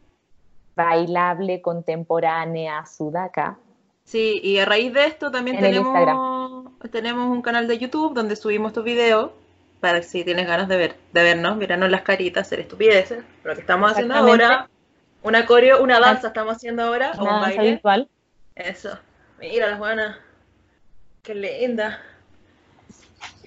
[0.75, 3.57] Bailable contemporánea sudaca.
[4.05, 8.35] Sí, y a raíz de esto también En tenemos, tenemos un canal de YouTube donde
[8.35, 9.31] subimos estos videos
[9.79, 13.61] para si tienes ganas de ver, de vernos, mirarnos las caritas, hacer estupideces, lo que
[13.61, 14.69] estamos haciendo ahora,
[15.23, 17.71] una coreo, una danza estamos haciendo ahora, o un Una danza baile.
[17.71, 18.09] virtual.
[18.55, 18.97] Eso.
[19.39, 20.17] Mira las buenas.
[21.23, 21.99] Qué linda.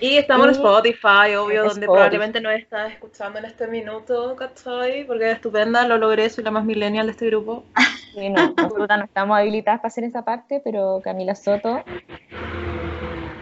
[0.00, 5.04] Y estamos en Spotify, obvio, donde probablemente nos estás escuchando en este minuto, ¿cachai?
[5.06, 7.64] Porque es estupenda, lo logré, soy la más millennial de este grupo.
[8.14, 11.84] Sí, no, nosotras no estamos habilitadas para hacer esa parte, pero Camila Soto,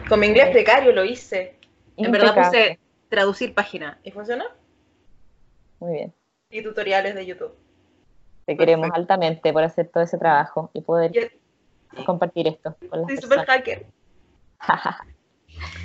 [0.08, 1.58] Con mi inglés precario lo hice.
[1.96, 3.98] En verdad puse traducir página.
[4.02, 4.44] ¿Y funcionó?
[5.80, 6.14] Muy bien.
[6.50, 7.54] Y tutoriales de YouTube.
[8.44, 9.00] Te queremos Perfecto.
[9.00, 11.22] altamente por hacer todo ese trabajo y poder Yo
[12.04, 13.86] compartir esto con las soy super hacker.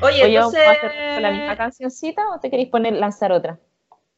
[0.01, 3.57] Oye, Oye, ¿vamos entonces, a hacer la misma cancioncita o te queréis poner lanzar otra?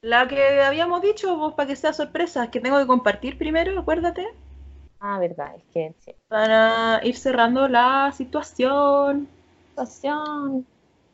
[0.03, 4.27] la que habíamos dicho, vos, para que sea sorpresa, que tengo que compartir primero, acuérdate.
[5.05, 6.15] Ah, verdad, es que sí.
[6.29, 9.27] para ir cerrando la situación.
[9.71, 10.65] Situación.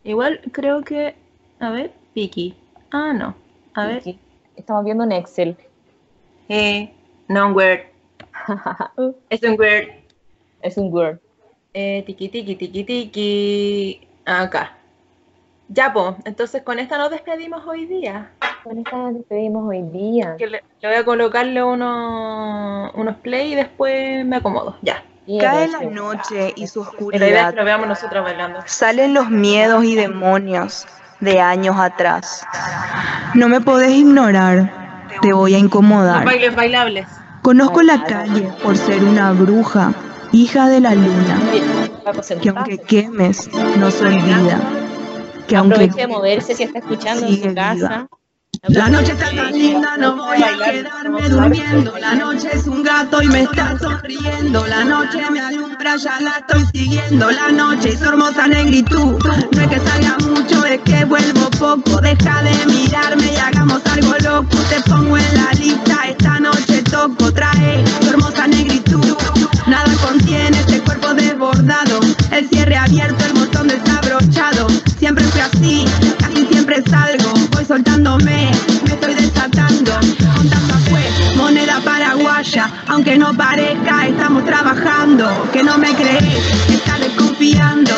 [0.03, 1.15] Igual creo que,
[1.59, 2.55] a ver, Piki.
[2.91, 3.33] Ah, no.
[3.73, 4.03] A ver.
[4.55, 5.57] Estamos viendo un Excel.
[6.49, 6.93] eh,
[7.27, 7.79] no un word,
[9.31, 9.87] es un word.
[10.61, 11.19] es un Word.
[11.73, 14.07] Eh, tiki tiki tiki tiki.
[14.23, 14.77] Acá.
[15.67, 16.15] Ya, po.
[16.25, 18.31] Entonces con esta nos despedimos hoy día.
[18.63, 20.35] Con esta nos despedimos hoy día.
[20.37, 24.77] Que le, le voy a colocarle unos, unos play y después me acomodo.
[24.81, 25.03] Ya.
[25.39, 27.49] Cae la noche y su Y la idea es oscuridad.
[27.51, 28.59] que lo veamos nosotros bailando.
[28.65, 30.87] Salen los miedos y demonios
[31.19, 32.45] de años atrás.
[33.35, 34.71] No me podés ignorar,
[35.21, 36.25] te voy a Los incomodar.
[36.25, 37.07] bailes bailables.
[37.43, 39.93] Conozco la calle por ser una bruja,
[40.31, 41.37] hija de la luna,
[42.41, 44.59] que aunque quemes, no se olvida.
[45.47, 47.73] Que aunque Aproveche de moverse si está escuchando en su casa.
[47.75, 48.07] viva.
[48.67, 51.97] La noche está tan linda, no voy a quedarme durmiendo.
[51.97, 54.67] La noche es un gato y me está sonriendo.
[54.67, 57.31] La noche me alumbra, ya la estoy siguiendo.
[57.31, 59.17] La noche es hermosa negritud.
[59.23, 62.01] No es que salga mucho, es que vuelvo poco.
[62.01, 64.57] Deja de mirarme y hagamos algo loco.
[64.69, 67.31] Te pongo en la lista, esta noche toco.
[67.31, 69.15] Trae tu hermosa negritud.
[69.67, 72.01] Nada contiene este cuerpo desbordado.
[72.31, 73.38] El cierre abierto, el
[82.99, 85.25] Aunque no parezca, estamos trabajando.
[85.53, 87.88] Que no me crees, estás desconfiando.